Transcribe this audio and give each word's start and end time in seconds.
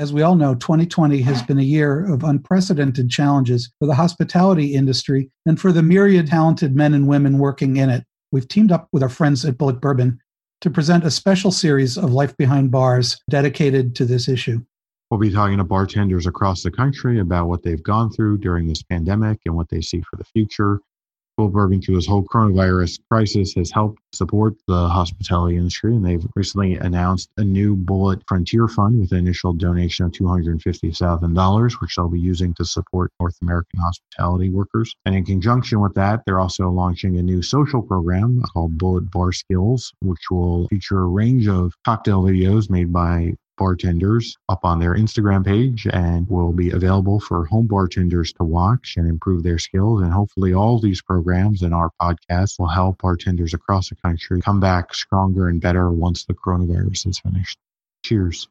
As 0.00 0.14
we 0.14 0.22
all 0.22 0.34
know, 0.34 0.54
2020 0.54 1.20
has 1.20 1.42
been 1.42 1.58
a 1.58 1.62
year 1.62 2.10
of 2.10 2.24
unprecedented 2.24 3.10
challenges 3.10 3.70
for 3.78 3.84
the 3.84 3.94
hospitality 3.94 4.74
industry 4.74 5.30
and 5.44 5.60
for 5.60 5.72
the 5.72 5.82
myriad 5.82 6.26
talented 6.26 6.74
men 6.74 6.94
and 6.94 7.06
women 7.06 7.36
working 7.36 7.76
in 7.76 7.90
it. 7.90 8.04
We've 8.32 8.48
teamed 8.48 8.72
up 8.72 8.88
with 8.92 9.02
our 9.02 9.10
friends 9.10 9.44
at 9.44 9.58
Bulleit 9.58 9.78
Bourbon 9.78 10.18
to 10.62 10.70
present 10.70 11.04
a 11.04 11.10
special 11.10 11.52
series 11.52 11.98
of 11.98 12.14
Life 12.14 12.34
Behind 12.38 12.70
Bars 12.70 13.20
dedicated 13.28 13.94
to 13.96 14.06
this 14.06 14.26
issue. 14.26 14.62
We'll 15.10 15.20
be 15.20 15.30
talking 15.30 15.58
to 15.58 15.64
bartenders 15.64 16.26
across 16.26 16.62
the 16.62 16.70
country 16.70 17.20
about 17.20 17.48
what 17.48 17.62
they've 17.62 17.82
gone 17.82 18.10
through 18.10 18.38
during 18.38 18.68
this 18.68 18.82
pandemic 18.82 19.40
and 19.44 19.54
what 19.54 19.68
they 19.68 19.82
see 19.82 20.00
for 20.00 20.16
the 20.16 20.24
future. 20.24 20.80
Bourbon, 21.48 21.80
through 21.80 21.96
this 21.96 22.06
whole 22.06 22.24
coronavirus 22.24 23.00
crisis, 23.10 23.54
has 23.54 23.70
helped 23.70 24.00
support 24.12 24.54
the 24.66 24.88
hospitality 24.88 25.56
industry, 25.56 25.94
and 25.94 26.04
they've 26.04 26.26
recently 26.34 26.74
announced 26.76 27.30
a 27.36 27.44
new 27.44 27.76
Bulleit 27.76 28.22
Frontier 28.26 28.68
Fund 28.68 29.00
with 29.00 29.12
an 29.12 29.18
initial 29.18 29.52
donation 29.52 30.06
of 30.06 30.12
$250,000, 30.12 31.72
which 31.80 31.96
they'll 31.96 32.08
be 32.08 32.20
using 32.20 32.54
to 32.54 32.64
support 32.64 33.12
North 33.20 33.36
American 33.42 33.80
hospitality 33.80 34.50
workers. 34.50 34.94
And 35.04 35.14
in 35.14 35.24
conjunction 35.24 35.80
with 35.80 35.94
that, 35.94 36.22
they're 36.26 36.40
also 36.40 36.68
launching 36.68 37.16
a 37.16 37.22
new 37.22 37.42
social 37.42 37.82
program 37.82 38.42
called 38.42 38.76
Bulleit 38.78 39.10
Bar 39.10 39.32
Skills, 39.32 39.92
which 40.00 40.30
will 40.30 40.68
feature 40.68 41.00
a 41.00 41.06
range 41.06 41.48
of 41.48 41.72
cocktail 41.84 42.22
videos 42.22 42.70
made 42.70 42.92
by 42.92 43.34
bartenders 43.60 44.36
up 44.48 44.64
on 44.64 44.80
their 44.80 44.94
Instagram 44.94 45.44
page 45.44 45.86
and 45.92 46.26
will 46.28 46.52
be 46.52 46.70
available 46.70 47.20
for 47.20 47.44
home 47.44 47.66
bartenders 47.66 48.32
to 48.32 48.42
watch 48.42 48.94
and 48.96 49.06
improve 49.06 49.42
their 49.42 49.58
skills. 49.58 50.00
And 50.00 50.12
hopefully, 50.12 50.54
all 50.54 50.80
these 50.80 51.02
programs 51.02 51.62
and 51.62 51.74
our 51.74 51.90
podcast 52.00 52.58
will 52.58 52.68
help 52.68 53.02
bartenders 53.02 53.52
across 53.52 53.90
the 53.90 53.96
country 53.96 54.40
come 54.40 54.60
back 54.60 54.94
stronger 54.94 55.48
and 55.48 55.60
better 55.60 55.90
once 55.90 56.24
the 56.24 56.34
coronavirus 56.34 57.08
is 57.08 57.20
finished. 57.20 57.58
Cheers. 58.02 58.48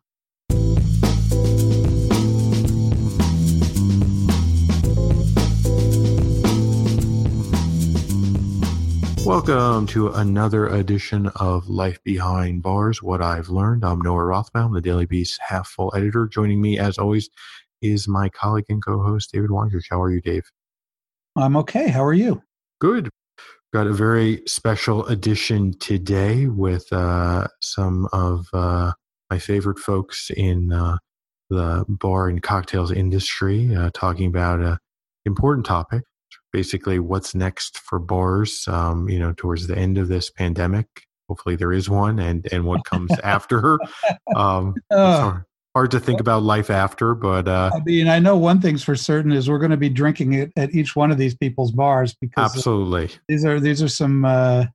Welcome 9.29 9.85
to 9.89 10.07
another 10.07 10.65
edition 10.65 11.27
of 11.35 11.69
Life 11.69 12.03
Behind 12.03 12.63
Bars, 12.63 13.03
What 13.03 13.21
I've 13.21 13.49
Learned. 13.49 13.85
I'm 13.85 14.01
Noah 14.01 14.23
Rothbaum, 14.23 14.73
the 14.73 14.81
Daily 14.81 15.05
Beast 15.05 15.39
half 15.47 15.67
full 15.67 15.93
editor. 15.95 16.25
Joining 16.25 16.59
me, 16.59 16.79
as 16.79 16.97
always, 16.97 17.29
is 17.79 18.07
my 18.07 18.29
colleague 18.29 18.65
and 18.69 18.83
co 18.83 19.03
host, 19.03 19.31
David 19.31 19.51
Wondrich. 19.51 19.83
How 19.87 20.01
are 20.01 20.11
you, 20.11 20.19
Dave? 20.19 20.49
I'm 21.35 21.55
okay. 21.57 21.89
How 21.89 22.03
are 22.03 22.13
you? 22.13 22.41
Good. 22.81 23.11
Got 23.71 23.85
a 23.85 23.93
very 23.93 24.41
special 24.47 25.05
edition 25.05 25.77
today 25.77 26.47
with 26.47 26.91
uh, 26.91 27.49
some 27.61 28.09
of 28.11 28.47
uh, 28.51 28.93
my 29.29 29.37
favorite 29.37 29.77
folks 29.77 30.31
in 30.35 30.73
uh, 30.73 30.97
the 31.51 31.85
bar 31.87 32.29
and 32.29 32.41
cocktails 32.41 32.91
industry 32.91 33.75
uh, 33.75 33.91
talking 33.93 34.25
about 34.25 34.59
an 34.59 34.79
important 35.27 35.67
topic 35.67 36.01
basically 36.51 36.99
what's 36.99 37.35
next 37.35 37.79
for 37.79 37.99
bars 37.99 38.67
um, 38.67 39.07
you 39.09 39.19
know 39.19 39.33
towards 39.33 39.67
the 39.67 39.77
end 39.77 39.97
of 39.97 40.07
this 40.07 40.29
pandemic. 40.29 40.87
Hopefully 41.27 41.55
there 41.55 41.71
is 41.71 41.89
one 41.89 42.19
and 42.19 42.47
and 42.51 42.65
what 42.65 42.85
comes 42.85 43.11
after. 43.23 43.77
Um, 44.35 44.75
hard, 44.91 45.45
hard, 45.75 45.91
to 45.91 45.99
think 45.99 46.19
about 46.19 46.43
life 46.43 46.69
after 46.69 47.13
but 47.13 47.47
uh, 47.47 47.69
i 47.73 47.79
mean 47.81 48.07
i 48.07 48.19
know 48.19 48.35
one 48.35 48.59
thing's 48.59 48.83
for 48.83 48.95
certain 48.95 49.31
is 49.31 49.49
we're 49.49 49.59
going 49.59 49.71
to 49.71 49.77
be 49.77 49.89
drinking 49.89 50.33
it 50.33 50.51
at 50.57 50.73
each 50.73 50.95
one 50.95 51.11
of 51.11 51.17
these 51.17 51.35
people's 51.35 51.71
bars 51.71 52.15
because 52.19 52.55
absolutely. 52.55 53.09
these 53.27 53.45
are 53.45 53.59
these 53.59 53.81
are 53.81 53.87
some 53.87 54.25
uh, 54.25 54.65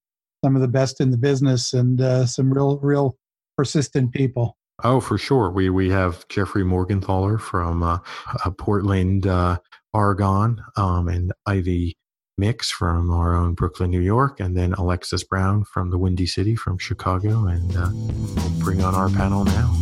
some 0.44 0.54
of 0.54 0.62
the 0.62 0.68
best 0.68 1.00
in 1.00 1.10
the 1.10 1.16
business 1.16 1.72
and 1.72 2.02
uh, 2.02 2.26
some 2.26 2.52
real 2.52 2.78
real 2.78 3.16
persistent 3.56 4.12
people. 4.12 4.56
Oh, 4.82 5.00
for 5.00 5.16
sure. 5.16 5.50
We 5.50 5.70
we 5.70 5.88
have 5.90 6.28
Jeffrey 6.28 6.64
Morgenthaler 6.64 7.40
from 7.40 7.82
uh, 7.82 7.98
uh, 8.44 8.50
Portland, 8.50 9.26
uh, 9.26 9.58
Oregon, 9.94 10.60
um, 10.76 11.08
and 11.08 11.32
Ivy 11.46 11.96
Mix 12.36 12.70
from 12.70 13.12
our 13.12 13.34
own 13.34 13.54
Brooklyn, 13.54 13.90
New 13.90 14.00
York, 14.00 14.40
and 14.40 14.56
then 14.56 14.72
Alexis 14.72 15.22
Brown 15.22 15.64
from 15.64 15.90
the 15.90 15.98
Windy 15.98 16.26
City 16.26 16.56
from 16.56 16.78
Chicago. 16.78 17.46
And 17.46 17.76
uh, 17.76 17.88
we'll 17.92 18.58
bring 18.58 18.82
on 18.82 18.94
our 18.94 19.08
panel 19.08 19.44
now. 19.44 19.72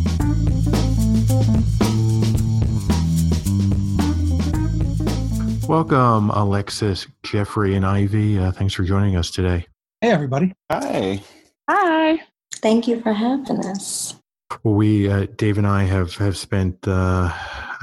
Welcome, 5.67 6.29
Alexis, 6.29 7.07
Jeffrey, 7.23 7.75
and 7.75 7.85
Ivy. 7.85 8.37
Uh, 8.37 8.51
thanks 8.51 8.75
for 8.75 8.83
joining 8.83 9.15
us 9.15 9.31
today. 9.31 9.65
Hey, 10.01 10.11
everybody. 10.11 10.53
Hi. 10.69 11.23
Hi. 11.67 12.21
Thank 12.57 12.87
you 12.87 13.01
for 13.01 13.13
having 13.13 13.65
us. 13.65 14.15
We, 14.63 15.09
uh, 15.09 15.25
Dave 15.37 15.57
and 15.57 15.65
I, 15.65 15.83
have 15.83 16.15
have 16.17 16.37
spent 16.37 16.87
uh, 16.87 17.33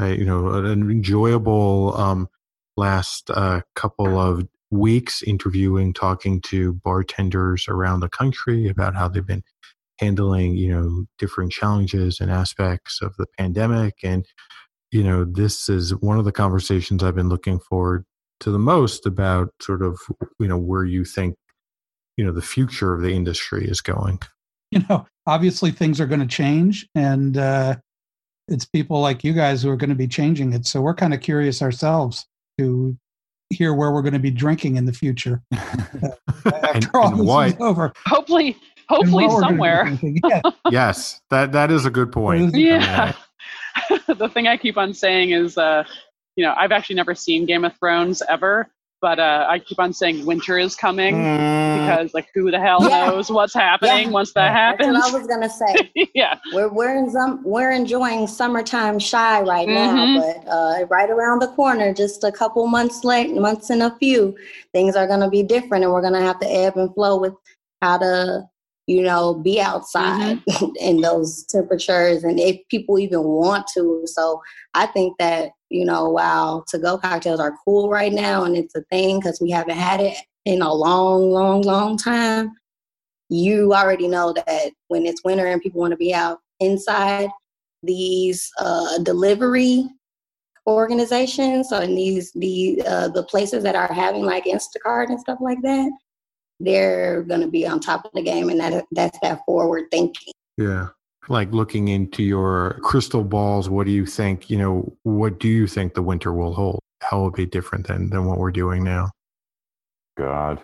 you 0.06 0.24
know 0.24 0.48
an 0.48 0.90
enjoyable 0.90 1.96
um, 1.96 2.28
last 2.76 3.30
uh, 3.30 3.60
couple 3.74 4.18
of 4.18 4.46
weeks 4.70 5.22
interviewing, 5.22 5.92
talking 5.92 6.40
to 6.40 6.74
bartenders 6.84 7.66
around 7.68 8.00
the 8.00 8.08
country 8.08 8.68
about 8.68 8.94
how 8.94 9.08
they've 9.08 9.26
been 9.26 9.44
handling 9.98 10.56
you 10.56 10.72
know 10.72 11.04
different 11.18 11.52
challenges 11.52 12.20
and 12.20 12.30
aspects 12.30 13.00
of 13.02 13.14
the 13.16 13.26
pandemic, 13.38 13.94
and 14.02 14.26
you 14.90 15.02
know 15.02 15.24
this 15.24 15.68
is 15.68 15.94
one 15.96 16.18
of 16.18 16.24
the 16.24 16.32
conversations 16.32 17.02
I've 17.02 17.14
been 17.14 17.28
looking 17.28 17.60
forward 17.60 18.04
to 18.40 18.50
the 18.50 18.58
most 18.58 19.06
about 19.06 19.50
sort 19.60 19.82
of 19.82 19.98
you 20.38 20.48
know 20.48 20.58
where 20.58 20.84
you 20.84 21.04
think 21.04 21.36
you 22.16 22.24
know 22.24 22.32
the 22.32 22.42
future 22.42 22.94
of 22.94 23.02
the 23.02 23.12
industry 23.12 23.66
is 23.66 23.80
going. 23.80 24.20
You 24.72 24.84
know 24.88 25.04
obviously 25.26 25.72
things 25.72 26.00
are 26.00 26.06
going 26.06 26.20
to 26.20 26.26
change 26.26 26.88
and 26.94 27.36
uh, 27.36 27.76
it's 28.50 28.64
people 28.64 29.00
like 29.00 29.24
you 29.24 29.32
guys 29.32 29.62
who 29.62 29.70
are 29.70 29.76
going 29.76 29.90
to 29.90 29.96
be 29.96 30.08
changing 30.08 30.52
it. 30.52 30.66
So 30.66 30.80
we're 30.80 30.94
kind 30.94 31.14
of 31.14 31.20
curious 31.20 31.62
ourselves 31.62 32.26
to 32.58 32.96
hear 33.48 33.74
where 33.74 33.90
we're 33.90 34.02
going 34.02 34.12
to 34.12 34.18
be 34.18 34.30
drinking 34.30 34.76
in 34.76 34.84
the 34.84 34.92
future. 34.92 35.42
After 35.52 36.10
and, 36.74 36.90
all 36.94 37.08
and 37.08 37.20
this 37.20 37.26
what? 37.26 37.48
is 37.48 37.56
over. 37.60 37.92
Hopefully 38.06 38.56
hopefully 38.88 39.28
somewhere. 39.28 39.96
yeah. 40.02 40.40
yes 40.68 41.20
that 41.30 41.52
that 41.52 41.70
is 41.70 41.86
a 41.86 41.90
good 41.90 42.10
point. 42.12 42.56
Yeah. 42.56 43.12
the 44.08 44.28
thing 44.28 44.48
i 44.48 44.56
keep 44.56 44.76
on 44.76 44.92
saying 44.92 45.30
is 45.30 45.56
uh 45.56 45.84
you 46.34 46.44
know 46.44 46.52
i've 46.56 46.72
actually 46.72 46.96
never 46.96 47.14
seen 47.14 47.46
game 47.46 47.64
of 47.64 47.76
thrones 47.78 48.20
ever 48.28 48.68
but 49.00 49.18
uh, 49.18 49.46
I 49.48 49.58
keep 49.58 49.78
on 49.78 49.92
saying 49.92 50.26
winter 50.26 50.58
is 50.58 50.76
coming 50.76 51.14
mm. 51.14 51.78
because 51.78 52.12
like 52.14 52.28
who 52.34 52.50
the 52.50 52.60
hell 52.60 52.82
yeah. 52.82 53.06
knows 53.06 53.30
what's 53.30 53.54
happening 53.54 54.08
yeah. 54.08 54.10
once 54.10 54.32
that 54.34 54.52
happens. 54.52 54.92
That's 54.92 55.12
what 55.12 55.14
I 55.14 55.18
was 55.18 55.26
gonna 55.26 55.50
say. 55.50 56.10
yeah, 56.14 56.38
we're 56.52 56.68
we're 56.68 56.96
in 56.96 57.10
some, 57.10 57.42
we're 57.44 57.70
enjoying 57.70 58.26
summertime 58.26 58.98
shy 58.98 59.40
right 59.40 59.68
mm-hmm. 59.68 60.14
now, 60.14 60.20
but 60.20 60.50
uh, 60.50 60.86
right 60.86 61.10
around 61.10 61.40
the 61.40 61.48
corner, 61.48 61.94
just 61.94 62.24
a 62.24 62.32
couple 62.32 62.66
months 62.66 63.04
late, 63.04 63.34
months 63.34 63.70
and 63.70 63.82
a 63.82 63.96
few, 63.98 64.36
things 64.72 64.96
are 64.96 65.06
gonna 65.06 65.30
be 65.30 65.42
different, 65.42 65.84
and 65.84 65.92
we're 65.92 66.02
gonna 66.02 66.22
have 66.22 66.38
to 66.40 66.50
ebb 66.50 66.76
and 66.76 66.94
flow 66.94 67.18
with 67.18 67.34
how 67.80 67.98
to 67.98 68.49
you 68.90 69.02
know 69.02 69.34
be 69.34 69.60
outside 69.60 70.42
mm-hmm. 70.44 70.76
in 70.80 71.00
those 71.00 71.44
temperatures 71.44 72.24
and 72.24 72.40
if 72.40 72.56
people 72.68 72.98
even 72.98 73.22
want 73.22 73.66
to. 73.74 74.02
So 74.06 74.42
I 74.74 74.86
think 74.86 75.16
that 75.18 75.50
you 75.70 75.84
know, 75.84 76.08
while 76.10 76.64
to 76.68 76.78
go 76.78 76.98
cocktails 76.98 77.40
are 77.40 77.56
cool 77.64 77.88
right 77.88 78.12
now 78.12 78.44
and 78.44 78.56
it's 78.56 78.74
a 78.74 78.82
thing 78.90 79.20
because 79.20 79.40
we 79.40 79.50
haven't 79.50 79.76
had 79.76 80.00
it 80.00 80.16
in 80.44 80.62
a 80.62 80.74
long, 80.74 81.30
long, 81.30 81.62
long 81.62 81.96
time, 81.96 82.50
you 83.28 83.72
already 83.72 84.08
know 84.08 84.32
that 84.32 84.72
when 84.88 85.06
it's 85.06 85.22
winter 85.24 85.46
and 85.46 85.62
people 85.62 85.80
want 85.80 85.92
to 85.92 85.96
be 85.96 86.12
out 86.12 86.38
inside, 86.58 87.28
these 87.82 88.50
uh, 88.58 88.98
delivery 88.98 89.84
organizations 90.66 91.72
and 91.72 91.96
these 91.96 92.32
the 92.32 92.82
uh, 92.86 93.08
the 93.08 93.22
places 93.22 93.62
that 93.62 93.76
are 93.76 93.92
having 93.92 94.24
like 94.24 94.44
Instacart 94.44 95.08
and 95.08 95.20
stuff 95.20 95.38
like 95.40 95.62
that, 95.62 95.90
they're 96.60 97.22
going 97.22 97.40
to 97.40 97.48
be 97.48 97.66
on 97.66 97.80
top 97.80 98.04
of 98.04 98.12
the 98.14 98.22
game, 98.22 98.50
and 98.50 98.60
that 98.60 98.84
that's 98.92 99.18
that 99.20 99.40
forward 99.46 99.84
thinking. 99.90 100.32
Yeah. 100.56 100.88
Like 101.28 101.52
looking 101.52 101.88
into 101.88 102.22
your 102.22 102.78
crystal 102.82 103.24
balls 103.24 103.68
what 103.68 103.86
do 103.86 103.92
you 103.92 104.06
think 104.06 104.50
you 104.50 104.58
know 104.58 104.92
what 105.04 105.38
do 105.38 105.48
you 105.48 105.66
think 105.66 105.94
the 105.94 106.02
winter 106.02 106.32
will 106.32 106.54
hold? 106.54 106.80
How 107.02 107.20
will 107.20 107.28
it 107.28 107.34
be 107.34 107.46
different 107.46 107.86
than 107.86 108.10
than 108.10 108.26
what 108.26 108.38
we're 108.38 108.50
doing 108.50 108.84
now? 108.84 109.10
God. 110.18 110.60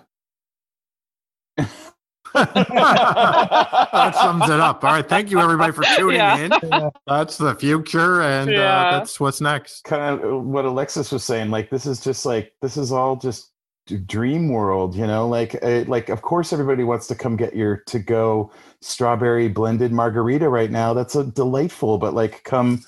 That 1.56 4.14
sums 4.14 4.50
it 4.50 4.60
up. 4.60 4.84
All 4.84 4.92
right. 4.92 5.08
Thank 5.08 5.31
you 5.31 5.40
everybody 5.40 5.72
for 5.72 5.84
tuning 5.96 6.16
yeah. 6.16 6.37
in. 6.37 6.90
That's 7.06 7.38
the 7.38 7.54
future 7.54 8.22
and 8.22 8.50
uh, 8.50 8.52
yeah. 8.52 8.81
uh, 8.81 8.99
that's 8.99 9.19
what's 9.19 9.40
next. 9.40 9.84
Kind 9.84 10.20
of 10.20 10.44
what 10.44 10.64
alexis 10.64 11.12
was 11.12 11.25
saying 11.25 11.50
like 11.50 11.70
this 11.70 11.87
is 11.87 12.00
just 12.00 12.26
like 12.26 12.52
this 12.60 12.76
is 12.76 12.92
all 12.92 13.16
just 13.16 13.52
dream 13.87 14.49
world 14.49 14.97
you 14.97 15.06
know 15.06 15.29
like 15.29 15.56
uh, 15.62 15.85
like 15.87 16.09
of 16.09 16.23
course 16.23 16.53
everybody 16.53 16.83
wants 16.83 17.06
to 17.06 17.15
come 17.15 17.37
get 17.37 17.55
your 17.55 17.77
to 17.87 18.00
go 18.00 18.50
strawberry 18.81 19.49
blended 19.49 19.93
margarita 19.93 20.49
right 20.49 20.73
now 20.73 20.93
that's 20.93 21.15
a 21.15 21.25
delightful 21.25 21.97
but 21.97 22.12
like 22.12 22.43
come 22.43 22.83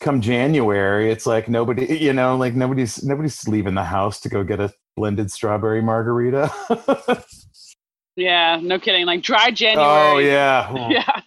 come 0.00 0.20
january 0.20 1.10
it's 1.12 1.26
like 1.26 1.48
nobody 1.48 1.96
you 2.00 2.12
know 2.12 2.36
like 2.36 2.54
nobody's 2.54 3.04
nobody's 3.04 3.46
leaving 3.46 3.74
the 3.74 3.84
house 3.84 4.20
to 4.20 4.28
go 4.28 4.42
get 4.42 4.58
a 4.60 4.72
blended 4.96 5.30
strawberry 5.30 5.80
margarita 5.80 6.52
yeah 8.16 8.58
no 8.60 8.80
kidding 8.80 9.06
like 9.06 9.22
dry 9.22 9.50
january 9.50 9.88
oh 9.88 10.18
yeah 10.18 10.88
yeah 10.90 11.20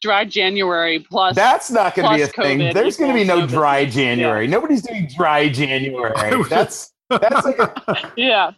dry 0.00 0.24
January 0.24 0.98
plus. 0.98 1.34
That's 1.34 1.70
not 1.70 1.94
going 1.94 2.08
to 2.10 2.16
be 2.16 2.22
a 2.22 2.28
plus 2.28 2.46
thing. 2.46 2.74
There's 2.74 2.96
going 2.96 3.10
to 3.10 3.14
be 3.14 3.24
no 3.24 3.40
no 3.40 3.46
dry. 3.46 3.86
January. 3.86 4.46
Nobody's 4.46 4.82
doing 4.82 5.08
dry 5.16 5.48
January. 5.48 6.12
That's 6.50 6.91
that's 7.18 7.44
like 7.44 7.58
a, 7.58 8.12
yeah. 8.16 8.50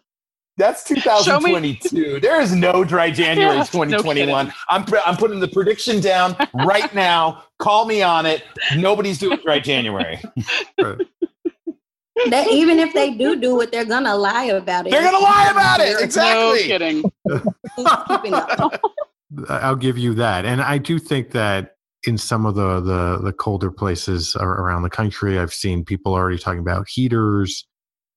that's 0.56 0.84
2022. 0.84 2.20
There 2.20 2.40
is 2.40 2.54
no 2.54 2.84
dry 2.84 3.10
January 3.10 3.52
Yeah, 3.56 3.58
no 3.58 3.64
2021. 3.64 4.52
I'm 4.68 4.84
pre- 4.84 5.00
I'm 5.04 5.16
putting 5.16 5.40
the 5.40 5.48
prediction 5.48 6.00
down 6.00 6.36
right 6.54 6.92
now. 6.94 7.44
Call 7.58 7.86
me 7.86 8.02
on 8.02 8.26
it. 8.26 8.44
Nobody's 8.76 9.18
doing 9.18 9.38
dry 9.44 9.58
January. 9.60 10.20
That 12.30 12.48
even 12.50 12.78
if 12.78 12.94
they 12.94 13.10
do 13.12 13.34
do 13.40 13.60
it, 13.60 13.72
they're 13.72 13.84
gonna 13.84 14.14
lie 14.16 14.44
about 14.44 14.86
it. 14.86 14.90
They're 14.90 15.02
gonna 15.02 15.18
lie 15.18 15.48
about 15.50 15.80
it. 15.80 15.94
No 15.94 15.98
Exactly. 15.98 16.62
kidding. 16.62 17.04
Who's 17.76 17.88
keeping 18.08 18.34
up? 18.34 18.80
I'll 19.48 19.74
give 19.76 19.98
you 19.98 20.14
that, 20.14 20.44
and 20.44 20.62
I 20.62 20.78
do 20.78 21.00
think 21.00 21.32
that 21.32 21.72
in 22.04 22.16
some 22.16 22.46
of 22.46 22.54
the 22.54 22.80
the, 22.80 23.18
the 23.20 23.32
colder 23.32 23.70
places 23.72 24.36
around 24.38 24.82
the 24.82 24.90
country, 24.90 25.40
I've 25.40 25.52
seen 25.52 25.84
people 25.84 26.14
already 26.14 26.38
talking 26.38 26.60
about 26.60 26.86
heaters, 26.88 27.66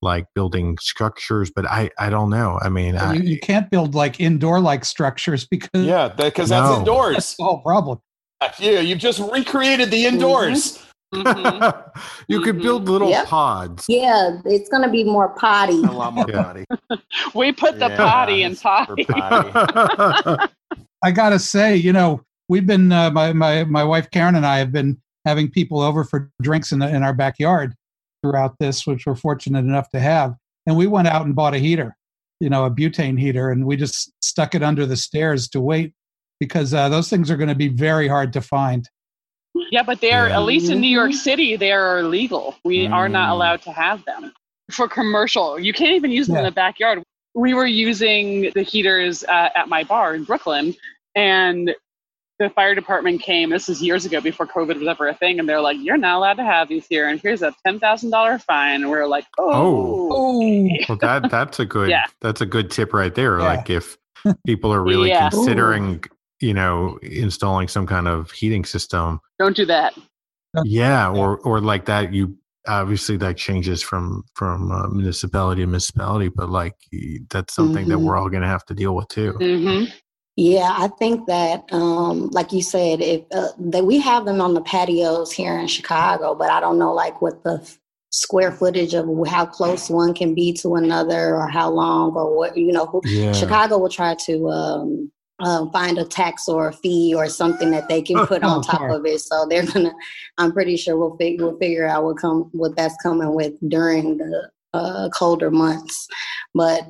like 0.02 0.26
building 0.36 0.78
structures. 0.80 1.52
But 1.56 1.66
I 1.70 1.90
I 2.00 2.10
don't 2.10 2.30
know. 2.30 2.60
I 2.62 2.70
mean, 2.70 2.96
I, 2.96 3.14
you, 3.14 3.22
you 3.24 3.40
can't 3.40 3.70
build 3.70 3.96
like 3.96 4.20
indoor 4.20 4.60
like 4.60 4.86
structures 4.86 5.46
because 5.46 5.70
Yeah, 5.74 6.10
because 6.10 6.50
that's 6.50 6.70
No. 6.70 6.80
indoors. 6.80 7.16
that's 7.16 7.36
the 7.36 7.44
whole 7.44 7.62
problem. 7.62 8.00
Yeah, 8.60 8.80
you've 8.82 9.00
just 9.00 9.20
recreated 9.20 9.90
the 9.92 10.06
indoors. 10.06 10.84
Mhm. 11.14 11.92
you 12.28 12.42
could 12.42 12.62
build 12.62 12.88
little 12.90 13.10
Yep. 13.10 13.26
pods. 13.28 13.86
Yeah, 13.88 14.40
it's 14.46 14.70
gonna 14.70 14.92
be 14.92 15.04
more 15.04 15.30
potty. 15.30 15.82
A 15.84 15.92
lot 15.92 16.14
more 16.14 16.26
Yeah. 16.30 16.44
body. 16.44 16.66
We 17.34 17.52
put 17.52 17.80
the 17.80 17.90
Yeah, 17.90 17.98
potty 17.98 18.44
in 18.44 18.52
it's 18.54 18.62
potty. 18.62 19.06
potty. 19.06 19.52
I 21.04 21.12
gotta 21.12 21.40
say, 21.40 21.76
you 21.76 21.94
know, 21.94 22.22
we've 22.50 22.66
been 22.66 22.92
uh, 22.92 23.10
my 23.12 23.34
my 23.34 23.64
my 23.64 23.84
wife 23.84 24.10
Karen 24.12 24.36
and 24.36 24.46
I 24.46 24.58
have 24.58 24.72
been 24.72 25.00
having 25.26 25.50
people 25.50 25.80
over 25.82 26.04
for 26.04 26.30
drinks 26.42 26.72
in 26.72 26.80
the, 26.80 26.88
in 26.88 27.04
our 27.04 27.14
backyard 27.14 27.74
throughout 28.22 28.56
this, 28.60 28.86
which 28.88 29.06
we're 29.06 29.16
fortunate 29.16 29.60
enough 29.60 29.90
to 29.92 30.00
have. 30.00 30.36
And 30.66 30.76
we 30.78 30.88
went 30.88 31.08
out 31.08 31.26
and 31.26 31.36
bought 31.36 31.54
a 31.54 31.60
heater, 31.60 31.96
you 32.40 32.50
know, 32.50 32.66
a 32.66 32.72
butane 32.72 33.20
heater, 33.20 33.52
and 33.52 33.66
we 33.66 33.78
just 33.78 34.12
stuck 34.24 34.56
it 34.56 34.64
under 34.64 34.86
the 34.86 34.98
stairs 34.98 35.48
to 35.50 35.62
wait 35.62 35.94
because 36.40 36.74
uh, 36.74 36.90
those 36.90 37.10
things 37.10 37.32
are 37.32 37.38
going 37.38 37.50
to 37.50 37.56
be 37.56 37.70
very 37.70 38.08
hard 38.08 38.34
to 38.34 38.42
find. 38.42 38.88
Yeah, 39.72 39.84
but 39.84 40.02
they're 40.02 40.28
Yeah. 40.30 40.36
at 40.38 40.44
least 40.44 40.70
in 40.70 40.80
New 40.82 40.90
York. 40.90 41.14
City, 41.14 41.56
they 41.56 41.72
are 41.72 42.00
illegal. 42.00 42.56
We 42.64 42.86
are 42.88 43.10
not 43.10 43.30
Mm. 43.30 43.32
allowed 43.34 43.62
to 43.64 43.72
have 43.72 44.06
them 44.06 44.34
for 44.72 44.88
commercial. 44.88 45.58
You 45.60 45.74
can't 45.74 45.94
even 45.94 46.12
use 46.12 46.28
them 46.28 46.38
in 46.38 46.44
the 46.44 46.52
backyard. 46.52 47.02
We 47.34 47.54
were 47.54 47.66
using 47.66 48.52
the 48.54 48.62
heaters 48.64 49.24
uh, 49.24 49.50
at 49.56 49.68
my 49.70 49.84
bar 49.84 50.14
in 50.16 50.26
Brooklyn, 50.26 50.76
and 51.16 51.74
the 52.40 52.50
fire 52.52 52.76
department 52.76 53.22
came. 53.22 53.50
This 53.50 53.68
is 53.70 53.82
years 53.82 54.06
ago, 54.06 54.22
before 54.22 54.46
COVID 54.46 54.78
was 54.80 54.88
ever 54.88 55.08
a 55.08 55.14
thing, 55.14 55.40
and 55.40 55.48
they're 55.50 55.62
like, 55.62 55.78
"You're 55.80 55.98
not 55.98 56.18
allowed 56.18 56.36
to 56.36 56.44
have 56.44 56.70
these 56.70 56.86
here, 56.88 57.10
and 57.10 57.20
here's 57.20 57.42
a 57.42 57.54
ten 57.66 57.80
thousand 57.80 58.12
dollar 58.12 58.38
fine." 58.40 58.82
And 58.84 58.92
we 58.92 58.98
are 58.98 59.08
like, 59.08 59.26
"Oh, 59.38 60.08
Oh, 60.12 60.70
Well, 60.88 60.98
that 61.00 61.30
that's 61.32 61.60
a 61.60 61.66
good 61.66 61.90
Yeah. 61.90 62.06
that's 62.22 62.42
a 62.42 62.46
good 62.46 62.70
tip 62.70 62.94
right 62.94 63.14
there. 63.14 63.40
Yeah. 63.40 63.46
Like 63.46 63.70
if 63.70 63.98
people 64.46 64.74
are 64.74 64.84
really 64.84 65.10
Yeah. 65.10 65.30
considering, 65.30 66.04
you 66.40 66.54
know, 66.54 66.98
installing 67.02 67.68
some 67.68 67.88
kind 67.88 68.08
of 68.08 68.32
heating 68.32 68.66
system, 68.66 69.20
don't 69.40 69.56
do 69.56 69.66
that." 69.66 69.94
yeah, 70.64 71.10
or 71.10 71.38
or 71.40 71.60
like 71.60 71.86
that, 71.86 72.14
you 72.14 72.36
obviously 72.68 73.16
that 73.18 73.38
changes 73.38 73.82
from 73.82 74.24
from 74.36 74.72
uh, 74.72 74.88
municipality 74.90 75.62
to 75.62 75.68
municipality, 75.68 76.30
but 76.30 76.50
like 76.50 76.74
that's 77.30 77.54
something 77.54 77.88
that 77.88 77.98
Mhm. 77.98 78.04
we're 78.04 78.18
all 78.18 78.30
going 78.30 78.42
to 78.44 78.48
have 78.48 78.66
to 78.66 78.74
deal 78.76 78.96
with 78.96 79.08
too. 79.08 79.32
hmm 79.34 79.86
Yeah, 80.40 80.72
I 80.72 80.88
think 81.00 81.26
that, 81.26 81.64
um, 81.74 82.28
like 82.28 82.54
you 82.54 82.62
said, 82.62 83.02
if 83.02 83.24
uh, 83.34 83.48
that 83.58 83.88
we 83.88 84.00
have 84.00 84.26
them 84.26 84.40
on 84.40 84.54
the 84.54 84.62
patios 84.62 85.32
here 85.32 85.58
in 85.58 85.66
Chicago, 85.66 86.36
but 86.36 86.52
I 86.52 86.60
don't 86.60 86.78
know 86.78 86.94
like 86.94 87.24
what 87.24 87.44
the 87.44 87.60
f- 87.64 87.80
square 88.12 88.52
footage 88.52 88.94
of 88.94 89.10
how 89.28 89.48
close 89.48 89.90
one 89.90 90.14
can 90.14 90.36
be 90.36 90.54
to 90.54 90.76
another, 90.76 91.36
or 91.36 91.48
how 91.48 91.72
long, 91.72 92.12
or 92.16 92.38
what 92.38 92.56
you 92.56 92.72
know. 92.72 92.86
Who, 92.86 93.02
Yeah, 93.06 93.32
Chicago 93.32 93.80
will 93.80 93.90
try 93.90 94.14
to 94.14 94.50
um, 94.50 95.12
uh, 95.40 95.72
find 95.72 95.98
a 95.98 96.06
tax 96.06 96.48
or 96.48 96.68
a 96.68 96.74
fee 96.74 97.16
or 97.16 97.28
something 97.30 97.72
that 97.72 97.90
they 97.90 98.04
can 98.04 98.24
put 98.28 98.44
on 98.44 98.60
Oh, 98.60 98.62
top 98.62 98.92
of 98.92 99.08
it. 99.08 99.20
So 99.22 99.48
they're 99.50 99.66
gonna. 99.66 99.96
I'm 100.38 100.52
pretty 100.54 100.78
sure 100.78 100.98
we'll 100.98 101.18
figure 101.18 101.48
we'll 101.48 101.58
figure 101.58 101.88
out 101.88 102.04
what 102.04 102.18
come 102.18 102.52
what 102.52 102.76
that's 102.76 102.96
coming 103.02 103.34
with 103.34 103.54
during 103.68 104.18
the 104.20 104.52
uh, 104.76 105.10
colder 105.10 105.50
months, 105.50 106.08
but. 106.54 106.88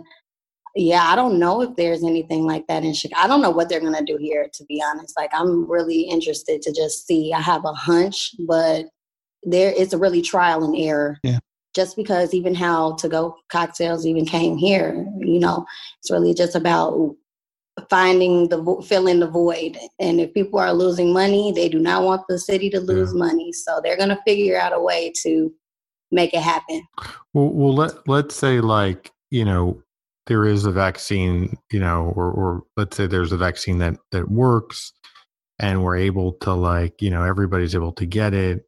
Yeah, 0.80 1.06
I 1.06 1.16
don't 1.16 1.40
know 1.40 1.62
if 1.64 1.76
there's 1.76 2.04
anything 2.04 2.46
like 2.46 2.68
that 2.68 2.84
in 2.84 2.94
Chicago. 2.94 3.24
I 3.24 3.28
don't 3.28 3.42
know 3.42 3.50
what 3.50 3.68
they're 3.68 3.80
gonna 3.80 4.06
do 4.06 4.18
here, 4.18 4.48
to 4.54 4.66
be 4.66 4.82
honest. 4.86 5.18
Like, 5.18 5.32
I'm 5.34 5.70
really 5.70 6.02
interested 6.02 6.62
to 6.62 6.72
just 6.72 7.08
see. 7.08 7.34
I 7.34 7.42
have 7.42 7.66
a 7.66 7.74
hunch, 7.74 8.32
but 8.48 8.86
there 9.42 9.74
it's 9.76 9.94
a 9.94 9.98
really 9.98 10.22
trial 10.22 10.64
and 10.64 10.76
error. 10.78 11.18
Yeah. 11.24 11.40
Just 11.76 11.96
because 11.96 12.34
even 12.34 12.54
how 12.54 12.94
to 12.98 13.10
go 13.10 13.36
cocktails 13.52 14.06
even 14.06 14.26
came 14.26 14.56
here, 14.56 15.08
you 15.20 15.40
know, 15.40 15.66
it's 16.00 16.12
really 16.12 16.36
just 16.36 16.56
about 16.56 17.16
finding 17.90 18.50
the 18.50 18.62
vo- 18.62 18.82
filling 18.82 19.20
the 19.20 19.28
void. 19.28 19.78
And 20.00 20.22
if 20.22 20.34
people 20.36 20.60
are 20.60 20.74
losing 20.74 21.12
money, 21.12 21.52
they 21.52 21.70
do 21.70 21.80
not 21.80 22.04
want 22.04 22.22
the 22.30 22.38
city 22.38 22.70
to 22.70 22.80
lose 22.80 23.16
money, 23.16 23.52
so 23.52 23.82
they're 23.84 23.98
gonna 23.98 24.20
figure 24.28 24.60
out 24.60 24.74
a 24.74 24.80
way 24.80 25.12
to 25.24 25.52
make 26.12 26.36
it 26.36 26.42
happen. 26.42 26.84
Well, 27.34 27.50
well, 27.50 27.74
let 27.74 28.08
let's 28.08 28.36
say 28.36 28.62
like 28.62 29.12
you 29.32 29.44
know 29.44 29.82
there 30.28 30.46
is 30.46 30.66
a 30.66 30.72
vaccine, 30.72 31.58
you 31.72 31.80
know, 31.80 32.14
or 32.16 32.32
or 32.32 32.64
let's 32.78 32.96
say 32.98 33.08
there's 33.08 33.32
a 33.32 33.38
vaccine 33.38 33.80
that 33.80 33.98
that 34.12 34.30
works, 34.30 34.94
and 35.60 35.84
we're 35.84 35.98
able 35.98 36.34
to 36.34 36.54
like 36.54 37.02
you 37.02 37.10
know 37.10 37.24
everybody's 37.24 37.76
able 37.76 37.94
to 37.94 38.06
get 38.06 38.34
it. 38.34 38.64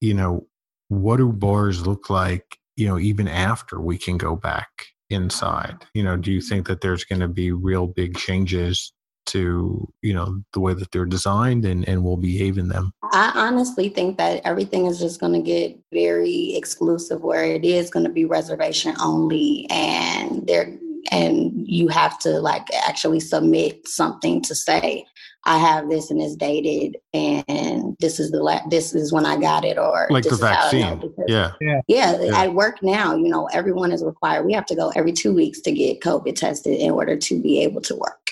You 0.00 0.14
know, 0.14 0.46
what 0.88 1.18
do 1.18 1.32
bars 1.32 1.86
look 1.86 2.10
like? 2.10 2.58
You 2.76 2.88
know, 2.88 2.98
even 2.98 3.28
after 3.28 3.80
we 3.80 3.98
can 3.98 4.18
go 4.18 4.36
back 4.36 4.86
inside. 5.10 5.84
You 5.94 6.02
know, 6.02 6.16
do 6.16 6.32
you 6.32 6.40
think 6.40 6.66
that 6.68 6.80
there's 6.80 7.04
going 7.04 7.20
to 7.20 7.28
be 7.28 7.52
real 7.52 7.86
big 7.86 8.16
changes 8.16 8.92
to 9.30 9.88
you 10.02 10.14
know 10.14 10.40
the 10.52 10.60
way 10.60 10.74
that 10.74 10.90
they're 10.92 11.04
designed 11.06 11.64
and 11.64 11.86
and 11.88 12.04
will 12.04 12.16
behave 12.16 12.58
in 12.58 12.68
them? 12.68 12.92
I 13.12 13.32
honestly 13.34 13.88
think 13.88 14.18
that 14.18 14.40
everything 14.44 14.86
is 14.86 14.98
just 14.98 15.20
going 15.20 15.32
to 15.32 15.40
get 15.42 15.78
very 15.92 16.54
exclusive, 16.54 17.22
where 17.22 17.44
it 17.44 17.64
is 17.64 17.90
going 17.90 18.04
to 18.06 18.12
be 18.12 18.24
reservation 18.24 18.94
only, 19.00 19.66
and 19.70 20.46
there 20.46 20.76
and 21.10 21.52
you 21.66 21.88
have 21.88 22.18
to 22.20 22.40
like 22.40 22.66
actually 22.86 23.20
submit 23.20 23.88
something 23.88 24.42
to 24.42 24.54
say, 24.54 25.06
I 25.44 25.56
have 25.56 25.88
this 25.88 26.10
and 26.10 26.20
it's 26.20 26.36
dated, 26.36 26.98
and 27.14 27.96
this 28.00 28.20
is 28.20 28.30
the 28.30 28.42
la- 28.42 28.66
this 28.68 28.94
is 28.94 29.10
when 29.12 29.24
I 29.24 29.40
got 29.40 29.64
it, 29.64 29.78
or 29.78 30.06
Like 30.10 30.24
this 30.24 30.38
the 30.38 30.46
is 30.46 30.52
how 30.52 30.62
vaccine, 30.62 30.98
because- 31.00 31.24
yeah. 31.26 31.52
yeah, 31.60 31.80
Yeah. 31.88 32.38
at 32.42 32.52
work 32.54 32.82
now, 32.82 33.16
you 33.16 33.28
know, 33.30 33.46
everyone 33.52 33.92
is 33.92 34.04
required. 34.04 34.44
We 34.44 34.52
have 34.52 34.66
to 34.66 34.74
go 34.76 34.92
every 34.94 35.12
two 35.12 35.32
weeks 35.34 35.60
to 35.62 35.72
get 35.72 36.00
COVID 36.00 36.36
tested 36.36 36.78
in 36.78 36.90
order 36.90 37.16
to 37.16 37.40
be 37.40 37.60
able 37.62 37.80
to 37.82 37.96
work. 37.96 38.30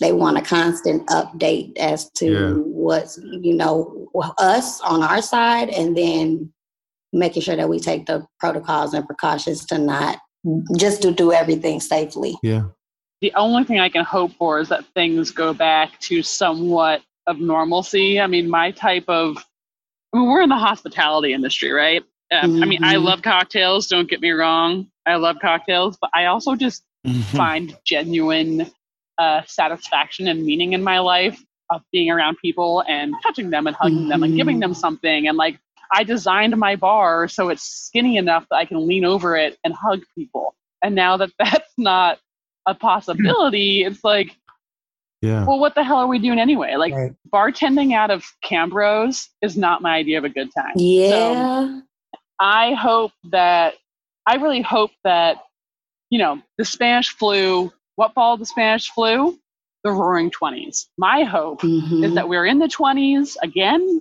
They 0.00 0.12
want 0.12 0.38
a 0.38 0.42
constant 0.42 1.06
update 1.08 1.76
as 1.78 2.10
to 2.12 2.26
Yeah. 2.26 2.52
what's, 2.54 3.18
you 3.18 3.54
know, 3.54 4.08
us 4.38 4.80
on 4.80 5.02
our 5.02 5.20
side, 5.22 5.68
and 5.70 5.96
then 5.96 6.52
making 7.12 7.42
sure 7.42 7.56
that 7.56 7.68
we 7.68 7.78
take 7.78 8.06
the 8.06 8.26
protocols 8.38 8.94
and 8.94 9.06
precautions 9.06 9.64
to 9.66 9.78
not 9.78 10.18
just 10.76 11.02
to 11.02 11.10
do 11.12 11.32
everything 11.32 11.80
safely. 11.80 12.36
Yeah. 12.42 12.64
the 13.20 13.34
only 13.34 13.64
thing 13.64 13.78
I 13.78 13.90
can 13.90 14.02
hope 14.02 14.32
for 14.38 14.60
is 14.60 14.70
that 14.70 14.86
things 14.94 15.30
go 15.30 15.52
back 15.52 16.00
to 16.00 16.22
somewhat 16.22 17.02
of 17.26 17.38
normalcy. 17.38 18.18
I 18.18 18.26
mean, 18.26 18.48
my 18.48 18.70
type 18.70 19.04
of, 19.08 19.36
I 20.14 20.18
mean, 20.18 20.26
we're 20.26 20.40
in 20.40 20.48
the 20.48 20.56
hospitality 20.56 21.34
industry, 21.34 21.70
right? 21.70 22.02
Um, 22.32 22.62
I 22.62 22.64
mean, 22.64 22.82
I 22.82 22.94
Mhm. 22.94 23.04
love 23.04 23.20
cocktails, 23.20 23.88
don't 23.88 24.08
get 24.08 24.22
me 24.22 24.30
wrong. 24.30 24.86
I 25.04 25.16
love 25.16 25.36
cocktails, 25.42 25.98
but 26.00 26.08
I 26.14 26.26
also 26.26 26.54
just 26.56 26.82
Mm-hmm. 27.06 27.36
find 27.36 27.76
genuine 27.84 28.70
uh, 29.20 29.42
satisfaction 29.46 30.26
and 30.28 30.44
meaning 30.44 30.72
in 30.72 30.82
my 30.82 30.98
life 30.98 31.40
of 31.70 31.82
being 31.92 32.10
around 32.10 32.36
people 32.42 32.82
and 32.88 33.14
touching 33.22 33.50
them 33.50 33.66
and 33.66 33.76
hugging 33.76 34.08
them 34.08 34.22
and 34.24 34.34
giving 34.36 34.58
them 34.58 34.74
something. 34.74 35.28
And 35.28 35.36
like, 35.36 35.58
I 35.94 36.02
designed 36.04 36.56
my 36.56 36.74
bar 36.76 37.28
so 37.28 37.48
it's 37.48 37.62
skinny 37.62 38.16
enough 38.16 38.46
that 38.50 38.56
I 38.56 38.64
can 38.64 38.86
lean 38.88 39.04
over 39.04 39.36
it 39.36 39.58
and 39.62 39.74
hug 39.74 40.00
people. 40.16 40.54
And 40.82 40.94
now 40.94 41.16
that 41.18 41.30
that's 41.38 41.72
not 41.78 42.18
a 42.66 42.74
possibility, 42.74 43.84
it's 43.88 44.02
like, 44.02 44.36
Yeah. 45.20 45.44
well, 45.44 45.58
what 45.60 45.74
the 45.74 45.84
hell 45.84 45.98
are 45.98 46.06
we 46.08 46.18
doing 46.18 46.38
anyway? 46.40 46.74
Like, 46.76 46.94
Right. 46.94 47.12
bartending 47.32 47.92
out 47.94 48.10
of 48.10 48.24
Cambros 48.44 49.26
is 49.42 49.56
not 49.56 49.82
my 49.82 49.94
idea 49.96 50.18
of 50.18 50.24
a 50.24 50.28
good 50.28 50.50
time. 50.56 50.72
Yeah. 50.76 51.80
I 52.40 52.72
hope 52.72 53.12
that 53.30 53.74
I 54.26 54.36
really 54.36 54.62
hope 54.62 54.92
that 55.04 55.36
you 56.08 56.18
know 56.18 56.40
the 56.58 56.64
Spanish 56.64 57.10
flu. 57.10 57.70
What 58.00 58.14
followed 58.14 58.40
the 58.40 58.46
Spanish 58.46 58.90
flu? 58.92 59.38
The 59.84 59.90
Roaring 59.90 60.30
Twenties. 60.30 60.88
My 60.96 61.22
hope 61.22 61.60
Mhm. 61.60 62.02
is 62.02 62.14
that 62.14 62.26
we're 62.30 62.46
in 62.46 62.58
the 62.58 62.66
twenties 62.66 63.36
again. 63.42 64.00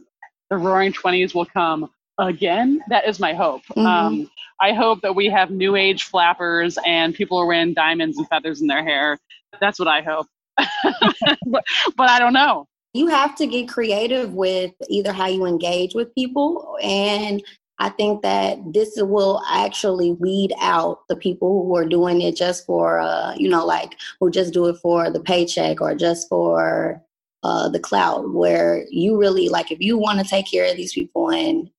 The 0.50 0.56
Roaring 0.56 0.94
Twenties 0.94 1.36
will 1.36 1.46
come 1.46 1.90
again. 2.18 2.80
That 2.88 3.06
is 3.10 3.20
my 3.20 3.34
hope. 3.34 3.62
Mhm. 3.76 3.86
Um, 3.86 4.32
I 4.62 4.72
hope 4.72 5.02
that 5.02 5.16
we 5.18 5.26
have 5.26 5.52
new 5.52 5.76
age 5.76 6.04
flappers 6.04 6.78
and 6.86 7.14
people 7.14 7.38
are 7.40 7.46
wearing 7.46 7.74
diamonds 7.74 8.18
and 8.18 8.26
feathers 8.30 8.62
in 8.62 8.68
their 8.68 8.86
hair. 8.86 9.18
That's 9.60 9.78
what 9.80 9.90
I 9.90 10.00
hope. 10.02 10.28
but, 11.46 11.66
but 11.98 12.10
I 12.10 12.20
don't 12.20 12.32
know. 12.34 12.68
you 12.94 13.08
have 13.08 13.36
to 13.36 13.46
get 13.48 13.68
creative 13.68 14.34
with 14.34 14.72
either 14.90 15.12
how 15.12 15.28
you 15.28 15.46
engage 15.46 15.94
with 15.94 16.16
people 16.16 16.78
and 16.82 17.44
I 17.80 17.90
think 17.90 18.22
that 18.24 18.58
this 18.74 18.94
will 18.98 19.42
actually 19.50 20.12
weed 20.14 20.54
out 20.60 21.08
the 21.08 21.16
people 21.16 21.64
who 21.64 21.76
are 21.76 21.86
doing 21.88 22.22
it 22.22 22.36
just 22.36 22.66
for, 22.66 23.00
uh, 23.00 23.34
you 23.36 23.48
know, 23.48 23.66
like 23.66 23.98
who 24.20 24.30
just 24.30 24.54
do 24.54 24.68
it 24.68 24.78
for 24.78 25.10
the 25.10 25.22
paycheck 25.22 25.80
or 25.80 25.96
just 25.96 26.28
for 26.28 27.02
uh, 27.44 27.70
the 27.70 27.80
cloud. 27.80 28.34
Where 28.34 28.86
you 28.90 29.18
really 29.18 29.48
like, 29.48 29.72
if 29.72 29.80
you 29.80 29.98
want 29.98 30.20
to 30.20 30.26
take 30.26 30.52
care 30.52 30.70
of 30.70 30.76
these 30.76 30.94
people 30.94 31.32
and 31.32 31.70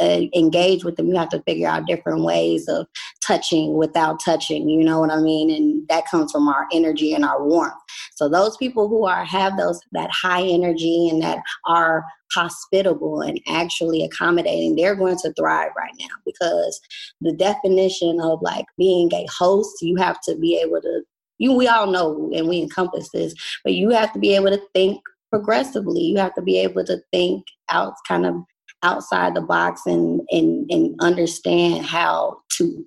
uh, 0.00 0.22
engage 0.34 0.84
with 0.84 0.96
them, 0.96 1.08
you 1.08 1.16
have 1.16 1.28
to 1.30 1.42
figure 1.42 1.68
out 1.68 1.86
different 1.86 2.22
ways 2.22 2.68
of 2.68 2.86
touching 3.20 3.74
without 3.74 4.20
touching. 4.24 4.68
You 4.68 4.84
know 4.84 5.00
what 5.00 5.10
I 5.10 5.20
mean? 5.20 5.50
And 5.50 5.88
that 5.88 6.06
comes 6.06 6.32
from 6.32 6.48
our 6.48 6.66
energy 6.72 7.12
and 7.12 7.24
our 7.24 7.44
warmth. 7.44 7.74
So 8.14 8.28
those 8.28 8.56
people 8.56 8.88
who 8.88 9.06
are 9.06 9.24
have 9.24 9.56
those 9.56 9.80
that 9.92 10.10
high 10.10 10.42
energy 10.42 11.08
and 11.08 11.22
that 11.22 11.42
are 11.66 12.04
hospitable 12.32 13.20
and 13.22 13.40
actually 13.48 14.04
accommodating, 14.04 14.76
they're 14.76 14.94
going 14.94 15.18
to 15.18 15.32
thrive 15.32 15.72
right 15.76 15.94
now 15.98 16.14
because 16.24 16.80
the 17.20 17.32
definition 17.32 18.20
of 18.20 18.40
like 18.42 18.66
being 18.78 19.12
a 19.12 19.26
host, 19.26 19.82
you 19.82 19.96
have 19.96 20.20
to 20.22 20.36
be 20.36 20.56
able 20.56 20.80
to. 20.80 21.02
You, 21.38 21.54
we 21.54 21.68
all 21.68 21.86
know 21.86 22.30
and 22.34 22.48
we 22.48 22.60
encompass 22.60 23.08
this, 23.14 23.34
but 23.64 23.72
you 23.72 23.88
have 23.90 24.12
to 24.12 24.18
be 24.18 24.34
able 24.34 24.50
to 24.50 24.60
think 24.74 25.00
progressively. 25.30 26.02
You 26.02 26.18
have 26.18 26.34
to 26.34 26.42
be 26.42 26.58
able 26.58 26.84
to 26.84 27.00
think 27.12 27.46
out 27.70 27.94
kind 28.06 28.26
of 28.26 28.34
outside 28.82 29.34
the 29.34 29.40
box 29.40 29.82
and 29.86 30.20
and 30.30 30.70
and 30.70 30.94
understand 31.00 31.84
how 31.84 32.38
to 32.56 32.84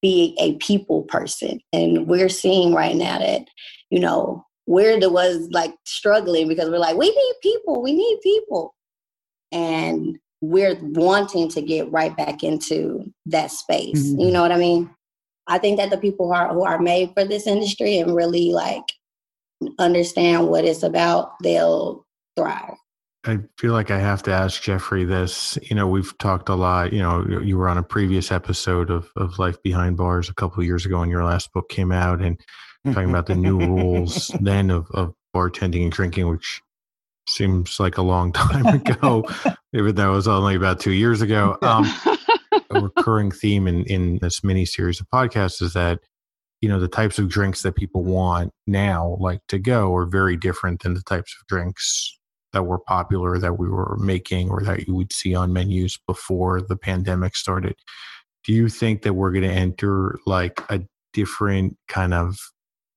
be 0.00 0.36
a 0.38 0.54
people 0.56 1.02
person. 1.04 1.60
And 1.72 2.06
we're 2.06 2.28
seeing 2.28 2.74
right 2.74 2.96
now 2.96 3.18
that, 3.18 3.46
you 3.90 4.00
know, 4.00 4.44
we're 4.66 5.00
the 5.00 5.10
ones 5.10 5.48
like 5.50 5.74
struggling 5.84 6.48
because 6.48 6.70
we're 6.70 6.78
like, 6.78 6.96
we 6.96 7.08
need 7.08 7.34
people, 7.42 7.82
we 7.82 7.94
need 7.94 8.18
people. 8.22 8.74
And 9.50 10.18
we're 10.40 10.76
wanting 10.80 11.48
to 11.50 11.62
get 11.62 11.90
right 11.92 12.16
back 12.16 12.42
into 12.42 13.12
that 13.26 13.50
space. 13.50 14.08
Mm-hmm. 14.08 14.20
You 14.20 14.30
know 14.32 14.42
what 14.42 14.52
I 14.52 14.58
mean? 14.58 14.90
I 15.46 15.58
think 15.58 15.78
that 15.78 15.90
the 15.90 15.98
people 15.98 16.26
who 16.26 16.32
are 16.32 16.52
who 16.52 16.64
are 16.64 16.78
made 16.78 17.12
for 17.14 17.24
this 17.24 17.46
industry 17.46 17.98
and 17.98 18.14
really 18.14 18.52
like 18.52 18.84
understand 19.78 20.48
what 20.48 20.64
it's 20.64 20.82
about, 20.82 21.32
they'll 21.42 22.06
thrive. 22.36 22.76
I 23.24 23.38
feel 23.56 23.72
like 23.72 23.90
I 23.90 24.00
have 24.00 24.22
to 24.24 24.32
ask 24.32 24.62
Jeffrey 24.62 25.04
this. 25.04 25.56
You 25.62 25.76
know, 25.76 25.86
we've 25.86 26.16
talked 26.18 26.48
a 26.48 26.56
lot. 26.56 26.92
You 26.92 27.00
know, 27.00 27.24
you 27.42 27.56
were 27.56 27.68
on 27.68 27.78
a 27.78 27.82
previous 27.82 28.32
episode 28.32 28.90
of, 28.90 29.08
of 29.16 29.38
Life 29.38 29.62
Behind 29.62 29.96
Bars 29.96 30.28
a 30.28 30.34
couple 30.34 30.62
years 30.64 30.84
ago, 30.84 31.02
and 31.02 31.10
your 31.10 31.24
last 31.24 31.52
book 31.52 31.68
came 31.68 31.92
out, 31.92 32.20
and 32.20 32.40
talking 32.86 33.10
about 33.10 33.26
the 33.26 33.36
new 33.36 33.58
rules 33.58 34.32
then 34.40 34.70
of, 34.70 34.88
of 34.92 35.14
bartending 35.34 35.84
and 35.84 35.92
drinking, 35.92 36.28
which 36.28 36.60
seems 37.28 37.78
like 37.78 37.96
a 37.96 38.02
long 38.02 38.32
time 38.32 38.66
ago, 38.66 39.24
even 39.72 39.94
though 39.94 40.12
it 40.12 40.16
was 40.16 40.28
only 40.28 40.56
about 40.56 40.80
two 40.80 40.92
years 40.92 41.22
ago. 41.22 41.56
Um, 41.62 41.84
a 42.70 42.80
recurring 42.80 43.30
theme 43.30 43.68
in, 43.68 43.84
in 43.84 44.18
this 44.20 44.42
mini 44.42 44.64
series 44.64 45.00
of 45.00 45.08
podcasts 45.10 45.62
is 45.62 45.74
that 45.74 46.00
you 46.60 46.68
know 46.68 46.80
the 46.80 46.88
types 46.88 47.18
of 47.18 47.28
drinks 47.28 47.62
that 47.62 47.76
people 47.76 48.02
want 48.02 48.52
now 48.66 49.16
like 49.20 49.40
to 49.48 49.58
go 49.58 49.94
are 49.94 50.06
very 50.06 50.36
different 50.36 50.82
than 50.82 50.94
the 50.94 51.02
types 51.02 51.36
of 51.38 51.46
drinks 51.46 52.18
that 52.52 52.64
were 52.64 52.78
popular 52.78 53.38
that 53.38 53.58
we 53.58 53.68
were 53.68 53.96
making 53.98 54.50
or 54.50 54.62
that 54.62 54.86
you 54.86 54.94
would 54.94 55.12
see 55.12 55.34
on 55.34 55.52
menus 55.52 55.98
before 56.06 56.60
the 56.60 56.76
pandemic 56.76 57.36
started. 57.36 57.74
Do 58.44 58.52
you 58.52 58.68
think 58.68 59.02
that 59.02 59.14
we're 59.14 59.32
going 59.32 59.48
to 59.48 59.54
enter 59.54 60.18
like 60.26 60.60
a 60.68 60.80
different 61.12 61.76
kind 61.88 62.14
of 62.14 62.38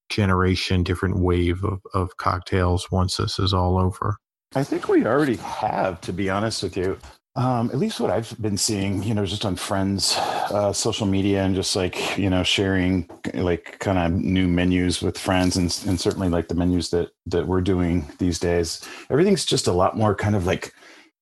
generation, 0.10 0.84
different 0.84 1.20
wave 1.20 1.64
of, 1.64 1.82
of 1.94 2.18
cocktails 2.18 2.92
once 2.92 3.18
this 3.18 3.40
is 3.40 3.54
all 3.54 3.78
over? 3.78 4.18
I 4.56 4.64
think 4.64 4.88
we 4.88 5.06
already 5.06 5.36
have, 5.36 6.00
to 6.02 6.14
be 6.14 6.30
honest 6.30 6.64
with 6.64 6.78
you. 6.78 6.98
Um, 7.38 7.70
at 7.72 7.80
least 7.80 8.00
what 8.00 8.12
I've 8.12 8.34
been 8.42 8.56
seeing, 8.56 9.04
you 9.04 9.14
know, 9.14 9.26
just 9.26 9.44
on 9.44 9.58
friends, 9.58 10.16
uh, 10.18 10.72
social 10.72 11.06
media, 11.06 11.44
and 11.44 11.54
just 11.54 11.76
like 11.76 12.18
you 12.18 12.30
know, 12.30 12.44
sharing 12.44 13.10
like 13.34 13.78
kind 13.80 13.98
of 13.98 14.14
new 14.14 14.48
menus 14.48 15.02
with 15.02 15.18
friends, 15.18 15.58
and 15.58 15.66
and 15.86 16.00
certainly 16.00 16.30
like 16.30 16.48
the 16.48 16.56
menus 16.56 16.92
that 16.92 17.10
that 17.26 17.46
we're 17.46 17.60
doing 17.60 18.06
these 18.20 18.40
days. 18.40 18.88
Everything's 19.10 19.46
just 19.46 19.68
a 19.68 19.74
lot 19.74 19.98
more 19.98 20.16
kind 20.16 20.36
of 20.38 20.46
like 20.46 20.74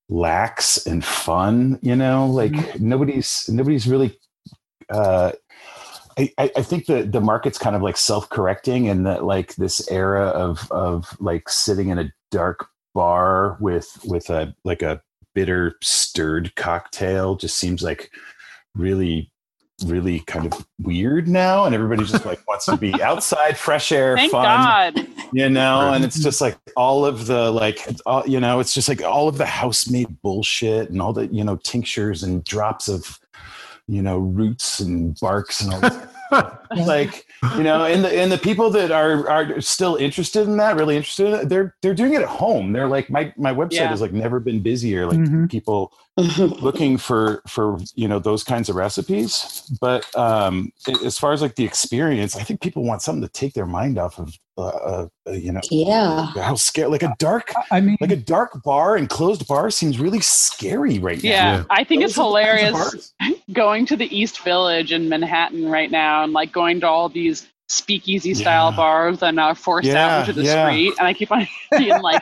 lax 0.08 0.86
and 0.86 1.04
fun. 1.04 1.80
You 1.82 1.96
know, 1.96 2.28
like 2.28 2.52
mm-hmm. 2.52 2.88
nobody's 2.90 3.50
nobody's 3.50 3.88
really. 3.88 4.20
Uh, 4.92 5.32
I, 6.16 6.30
I 6.38 6.62
think 6.62 6.86
the 6.86 7.02
the 7.02 7.22
market's 7.22 7.58
kind 7.58 7.76
of 7.76 7.82
like 7.82 7.98
self 7.98 8.30
correcting, 8.30 8.88
and 8.88 9.08
that 9.08 9.24
like 9.24 9.56
this 9.56 9.90
era 9.90 10.28
of 10.28 10.72
of 10.72 11.18
like 11.20 11.50
sitting 11.50 11.90
in 11.90 11.98
a 11.98 12.14
dark 12.30 12.68
bar 12.94 13.58
with 13.60 13.98
with 14.06 14.30
a 14.30 14.56
like 14.64 14.84
a 14.84 15.02
bitter 15.34 15.78
stirred 15.82 16.56
cocktail 16.56 17.36
just 17.36 17.58
seems 17.58 17.84
like 17.84 18.12
really 18.76 19.32
really 19.86 20.20
kind 20.22 20.46
of 20.46 20.66
weird 20.80 21.28
now. 21.28 21.66
And 21.66 21.76
everybody 21.76 22.04
just 22.06 22.26
like 22.26 22.46
wants 22.48 22.66
to 22.66 22.78
be 22.78 22.94
outside 23.02 23.58
fresh 23.58 23.92
air 23.92 24.16
Thank 24.16 24.32
fun 24.32 24.46
God. 24.46 25.08
you 25.34 25.50
know? 25.50 25.94
And 25.94 26.04
it's 26.04 26.22
just 26.22 26.42
like 26.42 26.58
all 26.76 27.06
of 27.06 27.26
the 27.26 27.52
like 27.52 27.80
all, 28.06 28.26
you 28.28 28.40
know 28.40 28.60
it's 28.60 28.74
just 28.74 28.90
like 28.90 29.02
all 29.02 29.28
of 29.28 29.38
the 29.38 29.46
house 29.46 29.90
made 29.90 30.22
bullshit 30.22 30.90
and 30.90 31.02
all 31.02 31.14
the 31.14 31.28
you 31.28 31.44
know 31.44 31.58
tinctures 31.58 32.24
and 32.24 32.44
drops 32.44 32.88
of 32.88 33.20
you 33.88 34.02
know 34.02 34.20
roots 34.20 34.80
and 34.80 35.20
barks 35.20 35.62
and 35.62 35.74
all 35.74 35.82
that 35.82 36.10
like 36.78 37.26
you 37.56 37.64
know 37.64 37.86
and 37.86 38.04
the 38.04 38.20
and 38.20 38.32
the 38.32 38.38
people 38.38 38.70
that 38.70 38.92
are 38.92 39.30
are 39.30 39.62
still 39.62 39.96
interested 39.96 40.48
in 40.48 40.58
that 40.58 40.76
really 40.76 40.96
interested 40.96 41.28
in 41.28 41.34
it 41.34 41.50
they're 41.50 41.76
they're 41.82 41.94
doing 41.94 42.14
it 42.14 42.22
at 42.22 42.28
home. 42.28 42.74
They're 42.74 42.88
like 42.88 43.10
my 43.10 43.34
my 43.38 43.54
website 43.54 43.74
yeah. 43.74 43.90
has 43.90 44.02
like 44.02 44.14
never 44.14 44.40
been 44.40 44.62
busier 44.62 45.06
like 45.06 45.18
mm-hmm. 45.18 45.48
people 45.48 45.94
looking 46.18 46.98
for 46.98 47.42
for 47.48 47.78
you 47.96 48.08
know 48.08 48.20
those 48.20 48.44
kinds 48.44 48.70
of 48.70 48.76
recipes. 48.76 49.72
But 49.82 50.06
um 50.16 50.72
as 51.04 51.18
far 51.18 51.34
as 51.34 51.42
like 51.42 51.56
the 51.56 51.64
experience 51.64 52.36
i 52.36 52.44
think 52.44 52.62
people 52.62 52.84
want 52.84 53.02
something 53.02 53.22
to 53.22 53.30
take 53.30 53.54
their 53.54 53.66
mind 53.66 53.98
off 53.98 54.20
of 54.20 54.38
uh, 54.58 54.68
uh, 54.68 55.08
uh 55.28 55.32
you 55.32 55.52
know 55.52 55.62
yeah. 55.72 56.28
how 56.36 56.56
scary 56.56 56.88
like 56.88 57.04
a 57.04 57.14
dark 57.18 57.52
i 57.72 57.82
mean 57.82 57.98
like 58.02 58.12
a 58.12 58.16
dark 58.16 58.62
bar 58.64 58.96
and 58.96 59.10
closed 59.10 59.48
bar 59.48 59.70
seems 59.70 60.00
really 60.00 60.20
scary 60.20 61.00
right 61.00 61.24
yeah, 61.24 61.32
now. 61.44 61.58
Yeah 61.58 61.64
i 61.70 61.84
think 61.84 62.02
those 62.02 62.12
it's 62.12 62.18
hilarious 62.18 63.14
going 63.54 63.86
to 63.88 63.96
the 63.96 64.16
east 64.16 64.42
village 64.42 64.92
in 64.92 65.10
manhattan 65.10 65.70
right 65.70 65.92
now 65.92 66.24
and 66.24 66.34
like 66.34 66.52
going 66.52 66.80
to 66.82 66.88
all 66.88 67.10
these 67.10 67.48
speakeasy 67.68 68.34
style 68.34 68.72
yeah. 68.72 68.78
bars 68.78 69.24
and 69.24 69.40
are 69.40 69.56
forced 69.56 69.88
yeah, 69.88 70.18
out 70.18 70.20
into 70.22 70.34
the 70.34 70.46
yeah. 70.46 70.68
street. 70.68 70.94
And 71.00 71.08
I 71.08 71.14
keep 71.14 71.32
on 71.32 71.48
being 71.78 72.02
like, 72.02 72.22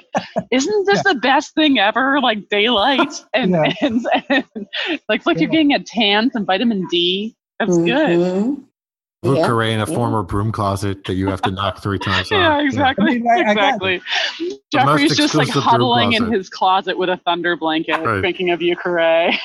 isn't 0.52 0.86
this 0.86 1.04
the 1.04 1.16
best 1.16 1.54
thing 1.54 1.80
ever? 1.80 2.20
Like 2.22 2.50
daylight 2.50 3.14
and, 3.34 3.56
and, 3.82 4.06
and, 4.30 4.46
like, 5.10 5.26
like 5.26 5.40
you're 5.40 5.50
getting 5.50 5.74
a 5.74 5.80
tan, 5.80 6.32
some 6.32 6.46
vitamin 6.46 6.88
D. 6.90 7.36
That's 7.60 7.78
mm-hmm. 7.78 7.86
good. 7.86 8.64
Luke 9.24 9.38
yeah. 9.38 9.48
Carray 9.48 9.72
in 9.72 9.82
a 9.82 9.86
former 9.86 10.24
broom 10.24 10.52
closet 10.52 11.04
that 11.04 11.14
you 11.14 11.28
have 11.28 11.44
to 11.44 11.52
knock 11.52 11.84
three 11.84 12.00
times 12.00 12.32
yeah, 12.32 12.60
exactly. 12.60 13.18
I 13.18 13.20
mean, 13.20 13.50
exactly. 13.50 14.02
Jeffrey's 14.74 15.16
just 15.16 15.36
like 15.36 15.48
huddling 15.50 16.14
in 16.14 16.32
his 16.32 16.50
closet 16.50 16.98
with 16.98 17.10
a 17.10 17.18
thunder 17.18 17.56
blanket, 17.56 18.00
right. 18.00 18.22
thinking 18.22 18.50
of 18.50 18.64
you, 18.64 18.76
Carray. 18.76 19.38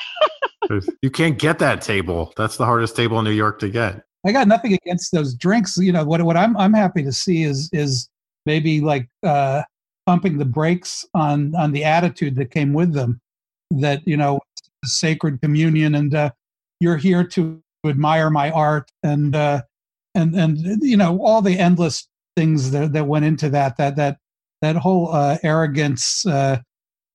you 1.03 1.11
can't 1.11 1.37
get 1.37 1.59
that 1.59 1.81
table. 1.81 2.33
That's 2.35 2.57
the 2.57 2.65
hardest 2.65 2.95
table 2.95 3.19
in 3.19 3.25
New 3.25 3.31
York 3.31 3.59
to 3.59 3.69
get. 3.69 4.03
I 4.25 4.31
got 4.31 4.47
nothing 4.47 4.73
against 4.73 5.11
those 5.11 5.35
drinks. 5.35 5.77
You 5.77 5.91
know 5.91 6.03
what? 6.03 6.23
What 6.23 6.37
I'm 6.37 6.57
I'm 6.57 6.73
happy 6.73 7.03
to 7.03 7.11
see 7.11 7.43
is 7.43 7.69
is 7.71 8.09
maybe 8.47 8.81
like 8.81 9.07
uh, 9.21 9.61
pumping 10.07 10.39
the 10.39 10.45
brakes 10.45 11.05
on 11.13 11.53
on 11.55 11.71
the 11.71 11.83
attitude 11.83 12.35
that 12.37 12.49
came 12.49 12.73
with 12.73 12.93
them. 12.93 13.21
That 13.69 14.05
you 14.07 14.17
know, 14.17 14.39
sacred 14.85 15.39
communion, 15.39 15.93
and 15.95 16.15
uh, 16.15 16.31
you're 16.79 16.97
here 16.97 17.23
to 17.25 17.61
admire 17.85 18.29
my 18.29 18.51
art, 18.51 18.91
and 19.03 19.35
uh, 19.35 19.61
and 20.15 20.35
and 20.35 20.57
you 20.81 20.97
know 20.97 21.19
all 21.21 21.41
the 21.41 21.57
endless 21.57 22.07
things 22.35 22.71
that 22.71 22.93
that 22.93 23.07
went 23.07 23.25
into 23.25 23.49
that. 23.49 23.77
That 23.77 23.95
that 23.95 24.17
that 24.61 24.75
whole 24.75 25.13
uh, 25.13 25.37
arrogance. 25.43 26.25
Uh, 26.25 26.59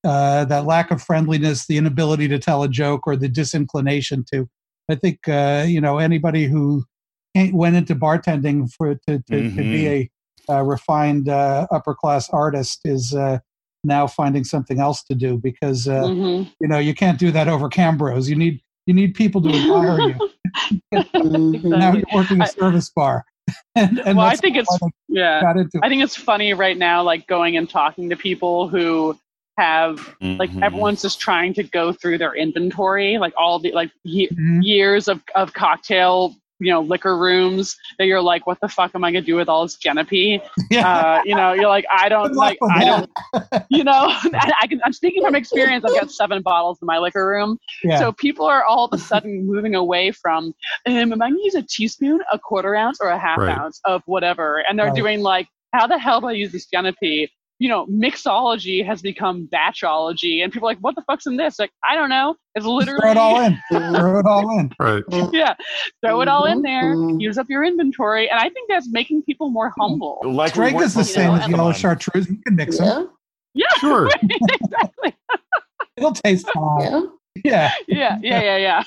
uh, 0.04 0.44
that 0.46 0.66
lack 0.66 0.90
of 0.90 1.00
friendliness, 1.00 1.68
the 1.68 1.76
inability 1.76 2.26
to 2.26 2.36
tell 2.36 2.64
a 2.64 2.68
joke, 2.68 3.06
or 3.06 3.14
the 3.14 3.28
disinclination 3.28 4.24
to. 4.32 4.48
I 4.90 4.96
think 4.96 5.28
uh, 5.28 5.64
you 5.66 5.80
know 5.80 5.98
anybody 5.98 6.46
who 6.46 6.84
went 7.34 7.76
into 7.76 7.94
bartending 7.94 8.70
for 8.72 8.94
to, 8.94 9.00
to, 9.06 9.22
mm-hmm. 9.32 9.56
to 9.56 9.62
be 9.62 9.82
mm-hmm. 9.84 10.52
a, 10.52 10.56
a 10.56 10.64
refined 10.64 11.28
uh, 11.28 11.66
upper 11.70 11.94
class 11.94 12.28
artist 12.30 12.80
is 12.84 13.14
uh, 13.14 13.38
now 13.84 14.06
finding 14.06 14.44
something 14.44 14.80
else 14.80 15.02
to 15.04 15.14
do 15.14 15.38
because 15.38 15.88
uh, 15.88 16.02
mm-hmm. 16.02 16.48
you 16.60 16.68
know 16.68 16.78
you 16.78 16.94
can't 16.94 17.18
do 17.18 17.30
that 17.30 17.48
over 17.48 17.68
Cambros. 17.68 18.28
You 18.28 18.36
need 18.36 18.60
you 18.86 18.94
need 18.94 19.14
people 19.14 19.40
to 19.42 19.48
admire 19.48 20.00
you. 20.00 20.30
mm-hmm. 20.94 21.68
Now 21.68 21.92
you're 21.92 22.04
working 22.14 22.40
a 22.40 22.46
service 22.46 22.90
bar. 22.90 23.24
and, 23.74 23.98
and 24.00 24.16
well, 24.16 24.26
I 24.26 24.36
think 24.36 24.56
it's 24.56 24.78
yeah. 25.08 25.42
I 25.82 25.88
think 25.88 26.02
it's 26.02 26.16
funny 26.16 26.54
right 26.54 26.76
now, 26.76 27.02
like 27.02 27.26
going 27.26 27.56
and 27.56 27.68
talking 27.68 28.08
to 28.10 28.16
people 28.16 28.68
who 28.68 29.18
have 29.58 29.98
mm-hmm. 30.22 30.38
like 30.38 30.50
everyone's 30.62 31.02
just 31.02 31.20
trying 31.20 31.52
to 31.54 31.62
go 31.62 31.92
through 31.92 32.18
their 32.18 32.34
inventory, 32.34 33.18
like 33.18 33.34
all 33.36 33.58
the 33.58 33.72
like 33.72 33.90
ye- 34.04 34.28
mm-hmm. 34.28 34.60
years 34.62 35.08
of 35.08 35.22
of 35.34 35.52
cocktail 35.52 36.34
you 36.62 36.70
know 36.72 36.80
liquor 36.80 37.16
rooms 37.18 37.76
that 37.98 38.06
you're 38.06 38.20
like, 38.22 38.46
what 38.46 38.58
the 38.60 38.68
fuck 38.68 38.92
am 38.94 39.04
I 39.04 39.10
gonna 39.12 39.24
do 39.24 39.36
with 39.36 39.48
all 39.48 39.62
this 39.64 39.76
Genepi? 39.76 40.40
Yeah. 40.70 40.86
Uh, 40.88 41.20
you 41.24 41.34
know, 41.34 41.52
you're 41.52 41.68
like, 41.68 41.84
I 41.92 42.08
don't 42.08 42.34
like, 42.34 42.58
I 42.70 42.84
that. 42.84 43.08
don't, 43.34 43.66
you 43.70 43.84
know, 43.84 43.92
I, 44.08 44.52
I 44.62 44.66
can. 44.66 44.80
I'm 44.84 44.92
speaking 44.92 45.22
from 45.22 45.34
experience. 45.34 45.84
I've 45.84 45.94
got 45.94 46.10
seven 46.10 46.42
bottles 46.42 46.78
in 46.80 46.86
my 46.86 46.98
liquor 46.98 47.26
room, 47.26 47.58
yeah. 47.84 47.98
so 47.98 48.12
people 48.12 48.46
are 48.46 48.64
all 48.64 48.84
of 48.86 48.92
a 48.92 48.98
sudden 48.98 49.46
moving 49.46 49.74
away 49.74 50.12
from, 50.12 50.54
um, 50.86 51.12
am 51.12 51.12
I 51.22 51.28
going 51.30 51.36
to 51.38 51.44
use 51.44 51.54
a 51.54 51.62
teaspoon, 51.62 52.20
a 52.32 52.38
quarter 52.38 52.74
ounce, 52.74 52.98
or 53.00 53.08
a 53.08 53.18
half 53.18 53.38
Right. 53.38 53.56
ounce 53.56 53.80
of 53.84 54.02
whatever? 54.06 54.62
And 54.68 54.78
they're 54.78 54.86
Right. 54.86 54.94
doing 54.96 55.20
like, 55.20 55.48
how 55.72 55.86
the 55.86 55.98
hell 55.98 56.20
do 56.20 56.28
I 56.28 56.32
use 56.32 56.52
this 56.52 56.66
Genepi? 56.74 57.28
You 57.62 57.68
know, 57.68 57.86
mixology 57.86 58.84
has 58.84 59.02
become 59.02 59.48
batchology, 59.52 60.42
and 60.42 60.52
people 60.52 60.66
are 60.68 60.72
like, 60.72 60.78
what 60.80 60.96
the 60.96 61.02
fuck's 61.02 61.26
in 61.26 61.36
this? 61.36 61.60
Like, 61.60 61.70
I 61.88 61.94
don't 61.94 62.08
know. 62.08 62.34
It's 62.56 62.66
literally 62.66 62.98
Throw 63.02 63.10
it 63.12 63.16
all 63.16 63.40
in. 63.40 63.56
Throw 63.70 64.18
it 64.18 64.26
all 64.26 64.58
in. 64.58 64.72
Right. 64.80 65.04
yeah, 65.32 65.54
throw 66.04 66.22
it 66.22 66.28
all 66.28 66.44
in 66.46 66.62
there. 66.62 66.96
Mhm. 66.96 67.20
Use 67.20 67.38
up 67.38 67.46
your 67.48 67.62
inventory, 67.62 68.28
and 68.28 68.40
I 68.40 68.48
think 68.48 68.68
that's 68.68 68.88
making 68.90 69.22
people 69.22 69.50
more 69.50 69.72
humble. 69.78 70.18
Like 70.24 70.56
we 70.56 70.70
Drake 70.70 70.80
is 70.82 70.94
the 70.94 71.04
same 71.04 71.34
know. 71.36 71.40
as 71.40 71.48
yellow 71.48 71.72
chartreuse. 71.72 72.28
You 72.28 72.38
can 72.44 72.56
mix 72.56 72.78
them. 72.78 73.08
Yeah, 73.54 73.66
Yeah, 73.70 73.78
Sure. 73.80 74.10
exactly. 74.20 75.14
It'll 75.96 76.12
taste 76.14 76.48
fine. 76.52 76.80
yeah. 76.82 77.00
Yeah. 77.44 77.70
Yeah, 77.86 78.18
yeah, 78.22 78.56
yeah, 78.56 78.82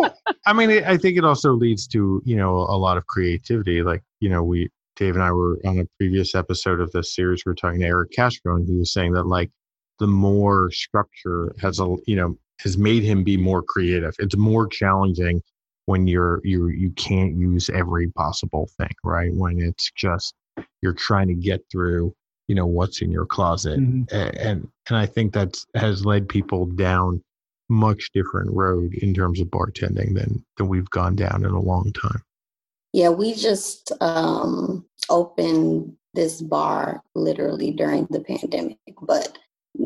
yeah. 0.00 0.08
I 0.46 0.52
mean, 0.52 0.70
I 0.70 0.92
I 0.92 0.96
think 0.96 1.18
it 1.18 1.24
also 1.24 1.52
leads 1.54 1.88
to 1.88 2.22
you 2.24 2.36
know 2.36 2.54
a 2.58 2.78
lot 2.78 2.96
of 2.98 3.06
creativity. 3.08 3.82
Like 3.82 4.02
you 4.20 4.28
know, 4.28 4.44
we 4.44 4.70
Dave 4.96 5.14
and 5.14 5.22
I 5.22 5.32
were 5.32 5.58
on 5.64 5.78
a 5.78 5.86
previous 5.98 6.34
episode 6.34 6.80
of 6.80 6.90
this 6.92 7.14
series. 7.14 7.44
We 7.44 7.50
were 7.50 7.54
talking 7.54 7.80
to 7.80 7.86
Eric 7.86 8.12
Castro, 8.12 8.56
and 8.56 8.66
he 8.66 8.74
was 8.74 8.92
saying 8.92 9.12
that 9.12 9.24
like 9.26 9.50
the 9.98 10.06
more 10.06 10.70
structure 10.70 11.54
has 11.60 11.80
a 11.80 11.96
you 12.06 12.16
know 12.16 12.38
has 12.60 12.76
made 12.78 13.02
him 13.02 13.24
be 13.24 13.36
more 13.36 13.62
creative. 13.62 14.14
It's 14.18 14.36
more 14.36 14.66
challenging 14.66 15.40
when 15.86 16.06
you're 16.06 16.40
you 16.44 16.68
you 16.68 16.90
can't 16.90 17.34
use 17.36 17.70
every 17.70 18.08
possible 18.10 18.68
thing, 18.78 18.94
right? 19.04 19.32
When 19.34 19.60
it's 19.60 19.90
just 19.96 20.34
you're 20.82 20.92
trying 20.92 21.28
to 21.28 21.34
get 21.34 21.62
through 21.70 22.14
you 22.48 22.54
know 22.54 22.66
what's 22.66 23.00
in 23.00 23.10
your 23.10 23.24
closet, 23.26 23.80
Mhm. 23.80 24.10
A- 24.12 24.38
and 24.46 24.68
and 24.88 24.96
I 24.96 25.06
think 25.06 25.32
that's 25.32 25.66
has 25.74 26.04
led 26.04 26.28
people 26.28 26.66
down 26.66 27.22
much 27.68 28.10
different 28.12 28.50
road 28.52 28.92
in 28.94 29.14
terms 29.14 29.40
of 29.40 29.48
bartending 29.48 30.14
than 30.14 30.44
than 30.58 30.68
we've 30.68 30.90
gone 30.90 31.16
down 31.16 31.44
in 31.44 31.52
a 31.52 31.60
long 31.60 31.90
time. 31.92 32.20
Yeah, 32.92 33.08
we 33.08 33.34
just 33.34 33.92
um, 34.00 34.84
opened 35.08 35.96
this 36.14 36.42
bar 36.42 37.02
literally 37.14 37.70
during 37.72 38.06
the 38.10 38.20
pandemic, 38.20 38.78
but 39.02 39.38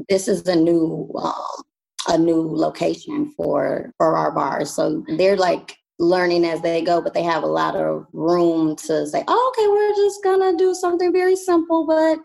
this 0.09 0.27
is 0.29 0.47
a 0.49 0.57
new 0.57 1.11
um, 1.17 1.63
a 2.09 2.19
new 2.19 2.43
location 2.43 3.33
for 3.37 3.93
for 3.97 4.17
our 4.17 4.33
bars. 4.33 4.75
So 4.75 5.05
they're 5.17 5.37
like 5.37 5.77
learning 5.99 6.45
as 6.45 6.61
they 6.63 6.83
go, 6.83 7.01
but 7.01 7.15
they 7.15 7.23
have 7.23 7.43
a 7.45 7.47
lot 7.47 7.77
of 7.77 8.07
room 8.13 8.77
to 8.77 9.07
say, 9.07 9.23
oh, 9.29 9.53
"Okay, 9.55 9.69
we're 9.69 9.95
just 10.05 10.23
gonna 10.25 10.57
do 10.57 10.75
something 10.75 11.13
very 11.13 11.37
simple," 11.37 11.87
but 11.87 12.19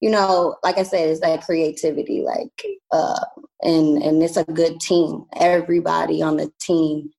you 0.00 0.10
know, 0.10 0.56
like 0.64 0.78
I 0.78 0.82
said, 0.82 1.08
it's 1.10 1.20
that 1.20 1.44
creativity, 1.44 2.22
like, 2.22 2.66
uh, 2.90 3.24
and 3.62 4.02
and 4.02 4.22
it's 4.22 4.36
a 4.38 4.44
good 4.44 4.80
team. 4.80 5.24
Everybody 5.36 6.22
on 6.22 6.38
the 6.38 6.50
team 6.60 7.10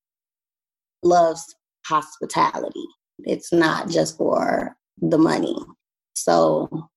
loves 1.04 1.56
hospitality. 1.86 2.86
It's 3.26 3.52
not 3.52 3.90
just 3.90 4.18
for 4.18 4.76
the 5.02 5.18
money. 5.18 5.58
So, 6.14 6.90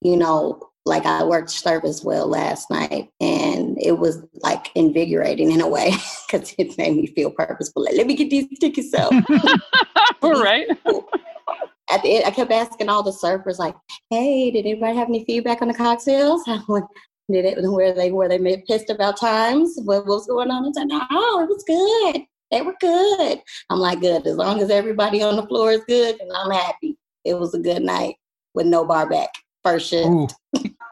you 0.00 0.16
know, 0.16 0.68
like 0.88 1.04
I 1.04 1.22
worked 1.22 1.50
service 1.50 2.02
well 2.02 2.26
last 2.26 2.70
night 2.70 3.10
and 3.20 3.76
it 3.80 3.98
was 3.98 4.24
like 4.42 4.70
invigorating 4.74 5.52
in 5.52 5.60
a 5.60 5.68
way 5.68 5.92
because 6.26 6.54
it 6.58 6.76
made 6.78 6.96
me 6.96 7.06
feel 7.06 7.30
purposeful. 7.30 7.84
Like, 7.84 7.94
let 7.94 8.06
me 8.06 8.16
get 8.16 8.30
these 8.30 8.46
tickets 8.58 8.94
out. 8.94 9.12
right. 10.22 10.68
At 11.90 12.02
the 12.02 12.16
end, 12.16 12.26
I 12.26 12.30
kept 12.30 12.52
asking 12.52 12.90
all 12.90 13.02
the 13.02 13.10
surfers, 13.10 13.58
like, 13.58 13.74
hey, 14.10 14.50
did 14.50 14.66
anybody 14.66 14.94
have 14.94 15.08
any 15.08 15.24
feedback 15.24 15.62
on 15.62 15.68
the 15.68 15.74
cocktails? 15.74 16.44
Did 16.44 17.44
it, 17.44 17.58
where 17.62 17.94
they, 17.94 18.10
were 18.10 18.28
they 18.28 18.38
made 18.38 18.66
pissed 18.66 18.90
about 18.90 19.18
times? 19.18 19.78
What, 19.84 20.06
what 20.06 20.16
was 20.16 20.26
going 20.26 20.50
on? 20.50 20.66
I 20.66 20.72
said, 20.72 20.88
no, 20.88 21.00
it 21.00 21.48
was 21.48 21.64
good. 21.66 22.24
They 22.50 22.62
were 22.62 22.74
good. 22.80 23.40
I'm 23.70 23.78
like, 23.78 24.00
good. 24.00 24.26
As 24.26 24.36
long 24.36 24.60
as 24.60 24.70
everybody 24.70 25.22
on 25.22 25.36
the 25.36 25.46
floor 25.46 25.72
is 25.72 25.82
good, 25.86 26.20
and 26.20 26.30
I'm 26.32 26.50
happy. 26.50 26.96
It 27.24 27.34
was 27.34 27.54
a 27.54 27.58
good 27.58 27.82
night 27.82 28.16
with 28.54 28.66
no 28.66 28.84
bar 28.84 29.08
back. 29.08 29.30
First 29.64 29.90
shift. 29.90 30.08
Ooh. 30.08 30.28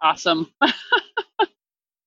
Awesome. 0.02 0.52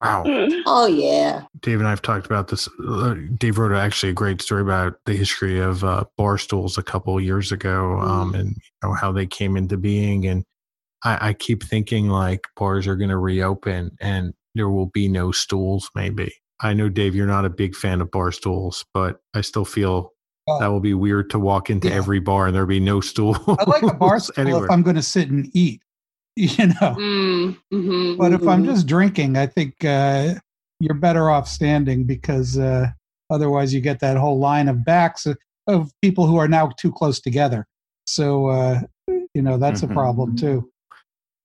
Wow. 0.02 0.24
Oh 0.66 0.88
yeah. 0.88 1.44
Dave 1.60 1.80
and 1.80 1.88
I 1.88 1.90
have 1.90 2.02
talked 2.02 2.26
about 2.26 2.48
this. 2.48 2.70
Uh, 2.88 3.16
Dave 3.38 3.58
wrote 3.58 3.76
actually 3.76 4.12
a 4.12 4.14
great 4.14 4.42
story 4.42 4.62
about 4.62 4.98
the 5.06 5.14
history 5.14 5.60
of 5.60 5.84
uh, 5.84 6.06
bar 6.16 6.38
stools 6.38 6.78
a 6.78 6.84
couple 6.84 7.18
of 7.18 7.24
years 7.24 7.52
ago, 7.52 8.00
um, 8.00 8.34
and 8.34 8.52
you 8.52 8.72
know 8.88 8.94
how 8.94 9.12
they 9.12 9.26
came 9.26 9.58
into 9.58 9.76
being. 9.76 10.26
And 10.26 10.46
I, 11.04 11.30
I 11.30 11.34
keep 11.34 11.64
thinking 11.64 12.08
like 12.08 12.48
bars 12.56 12.88
are 12.88 12.96
going 12.96 13.10
to 13.10 13.18
reopen, 13.18 13.98
and 14.00 14.34
there 14.56 14.70
will 14.70 14.86
be 14.86 15.10
no 15.10 15.34
stools. 15.34 15.92
Maybe 15.96 16.34
I 16.62 16.74
know 16.74 16.90
Dave, 16.90 17.16
you're 17.16 17.28
not 17.28 17.46
a 17.46 17.50
big 17.50 17.76
fan 17.76 18.02
of 18.02 18.12
bar 18.12 18.32
stools, 18.32 18.86
but 18.94 19.22
I 19.34 19.42
still 19.42 19.66
feel 19.66 20.12
Oh. 20.48 20.60
that 20.60 20.68
will 20.68 20.80
be 20.80 20.96
weird 20.96 21.30
to 21.30 21.40
walk 21.40 21.70
into 21.70 21.90
Yeah. 21.90 21.96
every 21.96 22.20
bar 22.20 22.48
and 22.48 22.56
there'll 22.56 22.68
be 22.68 22.80
no 22.80 23.02
stool. 23.02 23.38
I 23.48 23.64
like 23.70 23.84
a 23.84 23.94
bar 23.94 24.20
stool 24.20 24.34
anywhere. 24.42 24.66
if 24.66 24.72
I'm 24.72 24.82
going 24.82 24.96
to 24.96 25.02
sit 25.04 25.30
and 25.30 25.48
eat, 25.54 25.82
you 26.36 26.68
know. 26.68 26.96
Mm, 26.98 27.58
hmm 27.72 28.18
But 28.18 28.34
if 28.34 28.48
I'm 28.48 28.64
Mhm. 28.64 28.66
just 28.66 28.88
drinking, 28.88 29.38
I 29.38 29.46
think 29.46 29.86
uh, 29.86 30.36
you're 30.80 30.96
better 30.96 31.30
off 31.30 31.48
standing 31.48 32.04
because 32.06 32.58
uh, 32.58 32.88
otherwise 33.30 33.74
you 33.76 33.80
get 33.82 34.00
that 34.00 34.18
whole 34.18 34.40
line 34.40 34.68
of 34.68 34.84
backs 34.84 35.28
of, 35.28 35.38
of 35.68 35.92
people 36.02 36.26
who 36.26 36.38
are 36.38 36.48
now 36.48 36.70
too 36.78 36.92
close 36.92 37.20
together. 37.20 37.68
So, 38.08 38.48
uh, 38.48 38.82
you 39.36 39.42
know, 39.44 39.58
that's 39.58 39.82
Mhm. 39.82 39.92
a 39.92 39.94
problem 39.94 40.36
too. 40.36 40.68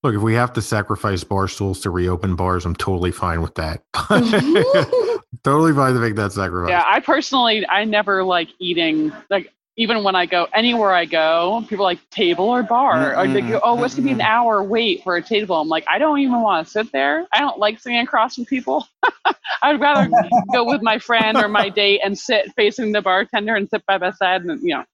Look, 0.04 0.14
if 0.14 0.20
we 0.20 0.34
have 0.34 0.52
to 0.52 0.60
sacrifice 0.60 1.24
bar 1.24 1.48
stools 1.48 1.80
to 1.80 1.90
reopen 1.90 2.36
bars, 2.36 2.66
I'm 2.66 2.76
totally 2.76 3.10
fine 3.10 3.40
with 3.40 3.54
that. 3.54 3.82
totally 5.44 5.72
fine 5.72 5.94
to 5.94 5.98
make 5.98 6.14
that 6.16 6.30
sacrifice. 6.30 6.68
Yeah, 6.68 6.84
I 6.86 7.00
personally, 7.00 7.66
I 7.66 7.84
never 7.84 8.22
like 8.22 8.50
eating 8.58 9.12
like 9.30 9.50
even 9.78 10.04
when 10.04 10.14
I 10.14 10.26
go 10.26 10.46
anywhere 10.52 10.92
I 10.92 11.06
go, 11.06 11.64
people 11.70 11.86
are 11.86 11.88
like 11.88 12.10
table 12.10 12.44
or 12.44 12.62
bar, 12.62 13.18
or 13.18 13.26
they 13.26 13.40
go, 13.40 13.60
oh, 13.64 13.82
it's 13.82 13.94
gonna 13.94 14.04
be 14.04 14.12
an 14.12 14.20
hour 14.20 14.62
wait 14.62 15.02
for 15.02 15.16
a 15.16 15.22
table. 15.22 15.56
I'm 15.56 15.68
like, 15.68 15.86
I 15.88 15.98
don't 15.98 16.18
even 16.18 16.42
want 16.42 16.66
to 16.66 16.70
sit 16.70 16.92
there. 16.92 17.26
I 17.32 17.38
don't 17.38 17.58
like 17.58 17.80
sitting 17.80 17.98
across 17.98 18.34
from 18.34 18.44
people. 18.44 18.86
I'd 19.62 19.80
rather 19.80 20.10
go 20.52 20.64
with 20.64 20.82
my 20.82 20.98
friend 20.98 21.38
or 21.38 21.48
my 21.48 21.70
date 21.70 22.02
and 22.04 22.16
sit 22.16 22.52
facing 22.56 22.92
the 22.92 23.00
bartender 23.00 23.54
and 23.54 23.70
sit 23.70 23.82
by 23.86 23.96
my 23.96 24.12
side, 24.12 24.42
and 24.42 24.60
you 24.60 24.74
know. 24.74 24.84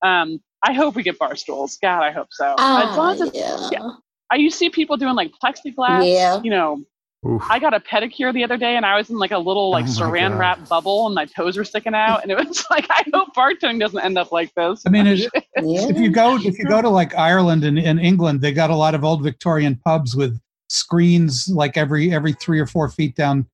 Um, 0.00 0.40
I 0.66 0.72
hope 0.72 0.94
we 0.94 1.02
get 1.02 1.18
bar 1.18 1.36
stools. 1.36 1.76
God, 1.82 2.02
I 2.02 2.10
hope 2.10 2.28
so. 2.30 2.54
as 2.58 2.96
long 2.96 3.12
as 3.12 3.20
it's, 3.20 3.36
yeah. 3.36 3.68
yeah. 3.70 3.90
I 4.30 4.36
you 4.36 4.50
see 4.50 4.70
people 4.70 4.96
doing 4.96 5.14
like 5.14 5.32
plexiglass. 5.42 6.10
Yeah. 6.12 6.40
You 6.42 6.50
know, 6.50 6.80
Oof. 7.26 7.42
I 7.48 7.58
got 7.58 7.72
a 7.74 7.80
pedicure 7.80 8.32
the 8.34 8.44
other 8.44 8.56
day 8.56 8.76
and 8.76 8.84
I 8.84 8.96
was 8.96 9.08
in 9.10 9.18
like 9.18 9.30
a 9.30 9.38
little 9.38 9.70
like 9.70 9.84
Oh 9.86 9.88
saran 9.88 10.30
God. 10.30 10.38
wrap 10.38 10.68
bubble 10.68 11.06
and 11.06 11.14
my 11.14 11.24
toes 11.24 11.56
were 11.56 11.64
sticking 11.64 11.94
out 11.94 12.22
and 12.22 12.30
it 12.30 12.36
was 12.36 12.64
like 12.70 12.86
I 12.90 13.04
hope 13.14 13.34
bartending 13.34 13.80
doesn't 13.80 14.00
end 14.00 14.18
up 14.18 14.32
like 14.32 14.52
this. 14.54 14.82
I 14.86 14.90
mean, 14.90 15.06
it, 15.06 15.20
Yeah. 15.56 15.88
if 15.88 15.98
you 15.98 16.10
go 16.10 16.36
if 16.36 16.58
you 16.58 16.64
go 16.66 16.82
to 16.82 16.88
like 16.88 17.14
Ireland 17.16 17.64
and, 17.64 17.78
and 17.78 17.98
England, 18.00 18.40
they 18.40 18.52
got 18.52 18.70
a 18.70 18.76
lot 18.76 18.94
of 18.94 19.04
old 19.04 19.22
Victorian 19.22 19.76
pubs 19.84 20.14
with 20.16 20.38
screens 20.68 21.48
like 21.48 21.76
every 21.76 22.12
every 22.12 22.32
three 22.32 22.60
or 22.60 22.66
four 22.66 22.88
feet 22.88 23.14
down. 23.16 23.46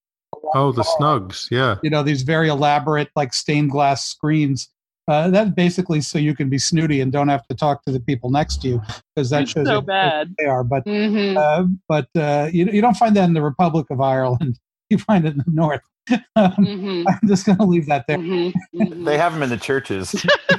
Oh, 0.55 0.73
the 0.73 0.83
snugs. 0.83 1.49
Yeah. 1.51 1.77
You 1.83 1.91
know, 1.91 2.03
these 2.03 2.23
very 2.23 2.49
elaborate 2.49 3.09
like 3.15 3.33
stained 3.35 3.71
glass 3.71 4.05
screens. 4.07 4.69
Uh, 5.11 5.29
that's 5.29 5.51
basically 5.51 6.01
so 6.01 6.19
you 6.19 6.37
can 6.37 6.49
be 6.49 6.57
snooty 6.59 7.01
and 7.01 7.11
don't 7.11 7.29
have 7.29 7.45
to 7.49 7.55
talk 7.55 7.83
to 7.85 7.91
the 7.91 7.99
people 7.99 8.31
next 8.31 8.63
to 8.63 8.69
you 8.69 8.83
because 9.15 9.29
that 9.31 9.43
It's 9.43 9.51
shows 9.53 9.67
so 9.67 9.73
you 9.73 9.81
how 9.81 9.81
bad. 9.83 10.35
they 10.39 10.45
are. 10.45 10.63
But 10.63 10.85
hmm 10.85 11.37
uh, 11.37 11.65
but 11.89 12.09
uh, 12.17 12.49
you 12.53 12.67
you 12.67 12.81
don't 12.81 12.97
find 12.97 13.17
that 13.17 13.25
in 13.25 13.35
the 13.35 13.43
Republic 13.43 13.87
of 13.91 14.01
Ireland. 14.01 14.59
You 14.93 14.99
find 14.99 15.25
it 15.25 15.35
in 15.35 15.39
the 15.39 15.45
north. 15.53 15.83
Um, 16.35 16.53
hmm 16.57 17.05
I'm 17.07 17.29
just 17.29 17.47
going 17.47 17.59
to 17.59 17.65
leave 17.65 17.87
that 17.87 18.07
there. 18.09 18.17
hmm 18.17 18.49
They 19.05 19.17
have 19.17 19.33
them 19.33 19.43
in 19.45 19.51
the 19.51 19.57
churches. 19.57 20.15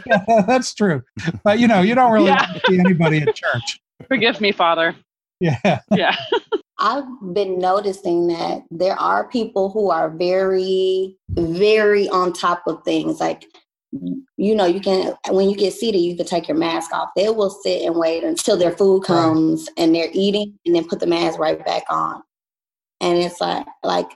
That's 0.48 0.74
true. 0.74 1.04
But 1.44 1.60
you 1.60 1.68
know, 1.68 1.82
you 1.82 1.96
don't 1.96 2.12
really 2.14 2.28
Yeah. 2.28 2.46
see 2.66 2.80
anybody 2.80 3.18
at 3.22 3.36
church. 3.36 3.82
Forgive 4.08 4.40
me, 4.40 4.52
Father. 4.54 4.96
Yeah. 5.42 5.80
Yeah. 5.92 6.16
I've 6.80 7.04
been 7.34 7.60
noticing 7.60 8.28
that 8.28 8.64
there 8.72 8.96
are 9.00 9.28
people 9.28 9.70
who 9.72 9.92
are 9.92 10.10
very, 10.10 11.18
very 11.38 12.08
on 12.10 12.32
top 12.32 12.64
of 12.68 12.84
things. 12.84 13.20
Like, 13.20 13.46
you 13.92 14.56
know, 14.56 14.66
you 14.66 14.80
can, 14.80 15.14
when 15.30 15.50
you 15.50 15.56
get 15.56 15.74
seated, 15.74 16.00
you 16.00 16.16
can 16.16 16.26
take 16.26 16.48
your 16.48 16.58
mask 16.58 16.94
off. 16.94 17.10
They 17.16 17.30
will 17.30 17.50
sit 17.50 17.82
and 17.82 17.96
wait 17.96 18.24
until 18.24 18.58
their 18.58 18.72
food 18.72 19.04
comes 19.04 19.70
and 19.78 19.94
they're 19.94 20.10
eating 20.14 20.58
and 20.66 20.76
then 20.76 20.88
put 20.88 21.00
the 21.00 21.08
mask 21.08 21.40
right 21.40 21.64
back 21.66 21.84
on. 21.90 22.24
And 23.02 23.18
it's 23.18 23.42
like, 23.42 23.66
like, 23.84 24.10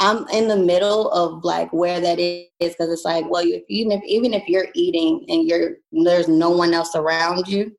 I'm 0.00 0.26
in 0.28 0.48
the 0.48 0.56
middle 0.56 1.10
of 1.12 1.44
like 1.44 1.72
where 1.72 2.00
that 2.00 2.18
is 2.18 2.46
because 2.60 2.90
it's 2.90 3.04
like, 3.04 3.28
well, 3.30 3.44
you, 3.44 3.62
even 3.68 3.92
if 3.92 4.02
even 4.04 4.34
if 4.34 4.48
you're 4.48 4.66
eating 4.74 5.24
and 5.28 5.46
you're 5.46 5.76
there's 5.92 6.28
no 6.28 6.50
one 6.50 6.74
else 6.74 6.96
around 6.96 7.46
you, 7.46 7.74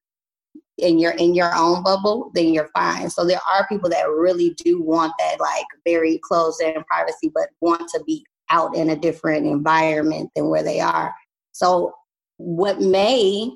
and 0.81 0.99
you're 0.99 1.13
in 1.13 1.33
your 1.33 1.53
own 1.55 1.83
bubble, 1.83 2.31
then 2.33 2.53
you're 2.53 2.69
fine. 2.73 3.09
So 3.09 3.25
there 3.25 3.39
are 3.51 3.67
people 3.67 3.89
that 3.89 4.09
really 4.09 4.55
do 4.63 4.81
want 4.81 5.13
that 5.19 5.39
like 5.39 5.65
very 5.85 6.19
close 6.23 6.59
and 6.59 6.85
privacy, 6.85 7.31
but 7.33 7.49
want 7.61 7.87
to 7.89 8.03
be 8.05 8.25
out 8.49 8.75
in 8.75 8.89
a 8.89 8.95
different 8.95 9.45
environment 9.45 10.29
than 10.35 10.49
where 10.49 10.63
they 10.63 10.79
are. 10.79 11.13
So 11.51 11.93
what 12.37 12.81
may 12.81 13.51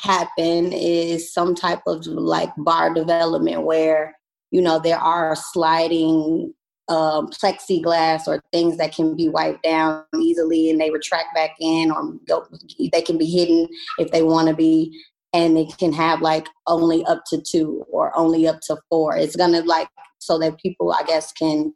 happen 0.00 0.72
is 0.72 1.32
some 1.32 1.54
type 1.54 1.80
of 1.86 2.06
like 2.06 2.50
bar 2.58 2.94
development 2.94 3.64
where 3.64 4.16
you 4.50 4.62
know 4.62 4.78
there 4.78 4.98
are 4.98 5.36
sliding 5.36 6.54
um, 6.88 7.28
plexiglass 7.28 8.26
or 8.26 8.42
things 8.52 8.76
that 8.78 8.94
can 8.94 9.14
be 9.14 9.28
wiped 9.28 9.62
down 9.62 10.04
easily 10.20 10.70
and 10.70 10.80
they 10.80 10.90
retract 10.90 11.34
back 11.34 11.52
in 11.60 11.92
or 11.92 12.14
go, 12.26 12.44
they 12.92 13.02
can 13.02 13.16
be 13.16 13.26
hidden 13.26 13.68
if 13.98 14.10
they 14.10 14.22
want 14.22 14.48
to 14.48 14.54
be. 14.54 14.98
And 15.32 15.56
it 15.56 15.78
can 15.78 15.92
have 15.92 16.20
like 16.20 16.48
only 16.66 17.04
up 17.04 17.22
to 17.28 17.40
two 17.40 17.84
or 17.88 18.16
only 18.18 18.48
up 18.48 18.60
to 18.62 18.76
four. 18.88 19.16
It's 19.16 19.36
gonna 19.36 19.62
like 19.62 19.88
so 20.20 20.38
that 20.38 20.60
people 20.60 20.92
i 20.92 21.02
guess 21.02 21.32
can 21.32 21.74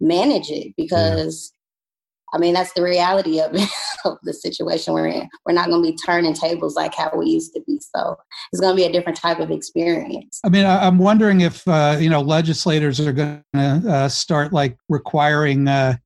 manage 0.00 0.50
it 0.50 0.74
because 0.76 1.52
I 2.32 2.38
mean, 2.38 2.54
that's 2.54 2.72
the 2.72 2.82
reality 2.82 3.40
of, 3.40 3.54
of 4.04 4.18
the 4.22 4.32
situation 4.32 4.94
we're 4.94 5.08
in. 5.08 5.28
We're 5.44 5.52
not 5.52 5.68
going 5.68 5.82
to 5.82 5.90
be 5.90 5.96
turning 5.96 6.34
tables 6.34 6.74
like 6.74 6.94
how 6.94 7.10
we 7.16 7.26
used 7.26 7.52
to 7.54 7.62
be. 7.66 7.80
So 7.94 8.16
it's 8.52 8.60
going 8.60 8.74
to 8.74 8.76
be 8.76 8.86
a 8.86 8.92
different 8.92 9.18
type 9.18 9.38
of 9.38 9.50
experience. 9.50 10.40
I 10.44 10.48
mean, 10.48 10.64
I'm 10.64 10.98
wondering 10.98 11.42
if, 11.42 11.66
uh, 11.68 11.96
you 12.00 12.08
know, 12.08 12.20
legislators 12.20 13.00
are 13.00 13.12
going 13.12 13.44
to 13.54 13.82
uh, 13.88 14.08
start 14.08 14.52
like 14.52 14.76
requiring 14.88 15.68
uh, 15.68 15.96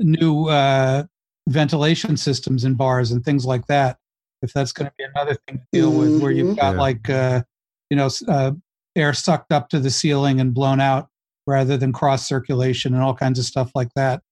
new 0.00 0.48
uh, 0.48 1.04
ventilation 1.48 2.16
systems 2.16 2.64
in 2.64 2.74
bars 2.74 3.10
and 3.10 3.24
things 3.24 3.44
like 3.44 3.66
that. 3.66 3.98
If 4.42 4.52
that's 4.52 4.72
going 4.72 4.86
to 4.86 4.94
be 4.96 5.04
another 5.04 5.36
thing 5.46 5.58
to 5.58 5.64
deal 5.72 5.90
mm-hmm. 5.90 6.12
with, 6.12 6.22
where 6.22 6.32
you've 6.32 6.48
mm-hmm. 6.48 6.60
got 6.60 6.74
yeah. 6.74 6.80
like, 6.80 7.10
uh, 7.10 7.42
you 7.90 7.96
know, 7.96 8.08
uh, 8.28 8.52
air 8.94 9.12
sucked 9.12 9.52
up 9.52 9.68
to 9.70 9.80
the 9.80 9.90
ceiling 9.90 10.40
and 10.40 10.54
blown 10.54 10.80
out 10.80 11.08
rather 11.46 11.76
than 11.76 11.92
cross 11.92 12.26
circulation 12.28 12.94
and 12.94 13.02
all 13.02 13.14
kinds 13.14 13.38
of 13.38 13.44
stuff 13.44 13.70
like 13.74 13.88
that 13.96 14.22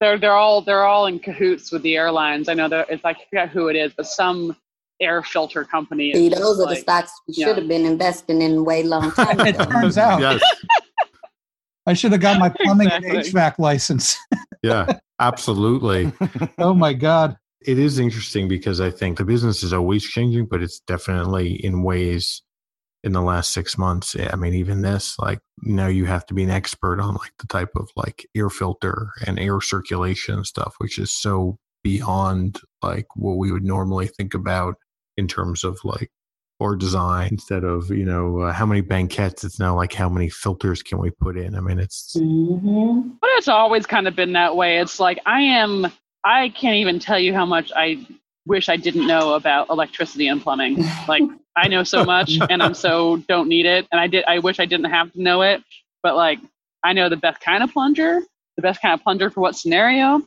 they're 0.00 0.18
they're 0.18 0.32
all 0.32 0.62
they're 0.62 0.84
all 0.84 1.06
in 1.06 1.18
cahoots 1.18 1.72
with 1.72 1.82
the 1.82 1.96
airlines. 1.96 2.48
I 2.48 2.54
know 2.54 2.68
that 2.68 2.90
it's 2.90 3.04
like 3.04 3.16
I 3.16 3.24
forget 3.30 3.48
who 3.50 3.68
it 3.68 3.76
is, 3.76 3.92
but 3.96 4.06
some 4.06 4.56
air 5.00 5.22
filter 5.22 5.64
company. 5.64 6.12
See, 6.12 6.28
those 6.28 6.58
are 6.58 6.64
like, 6.64 6.76
the 6.76 6.82
stocks 6.82 7.12
we 7.26 7.34
should 7.34 7.56
have 7.56 7.68
been 7.68 7.86
investing 7.86 8.42
in 8.42 8.64
way 8.64 8.82
long 8.82 9.10
time 9.12 9.40
ago. 9.40 9.62
it 9.62 9.70
turns 9.70 9.98
out. 9.98 10.20
Yes. 10.20 10.40
I 11.86 11.94
should 11.94 12.12
have 12.12 12.20
got 12.20 12.38
my 12.38 12.48
plumbing 12.60 12.88
exactly. 12.88 13.10
and 13.10 13.18
HVAC 13.20 13.58
license. 13.58 14.16
yeah, 14.62 14.98
absolutely. 15.18 16.12
oh 16.58 16.74
my 16.74 16.92
God. 16.92 17.36
It 17.66 17.78
is 17.78 17.98
interesting 17.98 18.46
because 18.46 18.80
I 18.80 18.90
think 18.90 19.18
the 19.18 19.24
business 19.24 19.62
is 19.62 19.72
always 19.72 20.04
changing, 20.04 20.46
but 20.46 20.62
it's 20.62 20.80
definitely 20.80 21.54
in 21.64 21.82
ways 21.82 22.42
in 23.02 23.12
the 23.12 23.20
last 23.20 23.52
six 23.52 23.76
months. 23.76 24.14
I 24.16 24.36
mean, 24.36 24.54
even 24.54 24.82
this, 24.82 25.18
like 25.18 25.40
now 25.62 25.86
you 25.86 26.04
have 26.06 26.26
to 26.26 26.34
be 26.34 26.42
an 26.42 26.50
expert 26.50 27.00
on 27.00 27.14
like 27.14 27.32
the 27.38 27.46
type 27.46 27.70
of 27.76 27.88
like 27.96 28.26
air 28.36 28.50
filter 28.50 29.10
and 29.26 29.38
air 29.38 29.60
circulation 29.60 30.44
stuff, 30.44 30.74
which 30.78 30.98
is 30.98 31.12
so 31.12 31.58
beyond 31.82 32.60
like 32.82 33.06
what 33.16 33.36
we 33.36 33.52
would 33.52 33.64
normally 33.64 34.06
think 34.06 34.34
about 34.34 34.76
in 35.16 35.26
terms 35.28 35.64
of 35.64 35.78
like 35.84 36.10
or 36.60 36.74
design 36.74 37.28
instead 37.30 37.62
of 37.64 37.88
you 37.90 38.04
know 38.04 38.40
uh, 38.40 38.52
how 38.52 38.66
many 38.66 38.80
banquettes 38.80 39.44
it's 39.44 39.60
now 39.60 39.76
like 39.76 39.92
how 39.92 40.08
many 40.08 40.28
filters 40.28 40.82
can 40.82 40.98
we 40.98 41.10
put 41.10 41.36
in. 41.38 41.54
I 41.54 41.60
mean 41.60 41.78
it's 41.78 42.16
mm-hmm. 42.16 43.10
but 43.20 43.30
it's 43.34 43.48
always 43.48 43.86
kind 43.86 44.08
of 44.08 44.16
been 44.16 44.32
that 44.32 44.56
way. 44.56 44.78
It's 44.78 44.98
like 44.98 45.18
i 45.26 45.40
am 45.40 45.86
i 46.24 46.48
can't 46.50 46.76
even 46.76 46.98
tell 46.98 47.18
you 47.18 47.32
how 47.32 47.46
much 47.46 47.70
i 47.76 48.04
wish 48.44 48.68
i 48.68 48.76
didn't 48.76 49.06
know 49.06 49.34
about 49.34 49.68
electricity 49.70 50.26
and 50.26 50.42
plumbing. 50.42 50.84
Like 51.06 51.22
I 51.58 51.68
know 51.68 51.82
so 51.84 52.04
much 52.04 52.38
and 52.50 52.62
I'm 52.62 52.74
so 52.74 53.16
don't 53.28 53.48
need 53.48 53.66
it. 53.66 53.86
And 53.92 54.00
I 54.00 54.06
did 54.06 54.24
I 54.26 54.38
wish 54.38 54.60
I 54.60 54.66
didn't 54.66 54.90
have 54.90 55.12
to 55.12 55.22
know 55.22 55.42
it, 55.42 55.62
but 56.02 56.16
like 56.16 56.38
I 56.84 56.92
know 56.92 57.08
the 57.08 57.16
best 57.16 57.40
kind 57.40 57.62
of 57.62 57.72
plunger, 57.72 58.20
the 58.56 58.62
best 58.62 58.80
kind 58.80 58.94
of 58.94 59.02
plunger 59.02 59.30
for 59.30 59.40
what 59.40 59.56
scenario. 59.56 60.22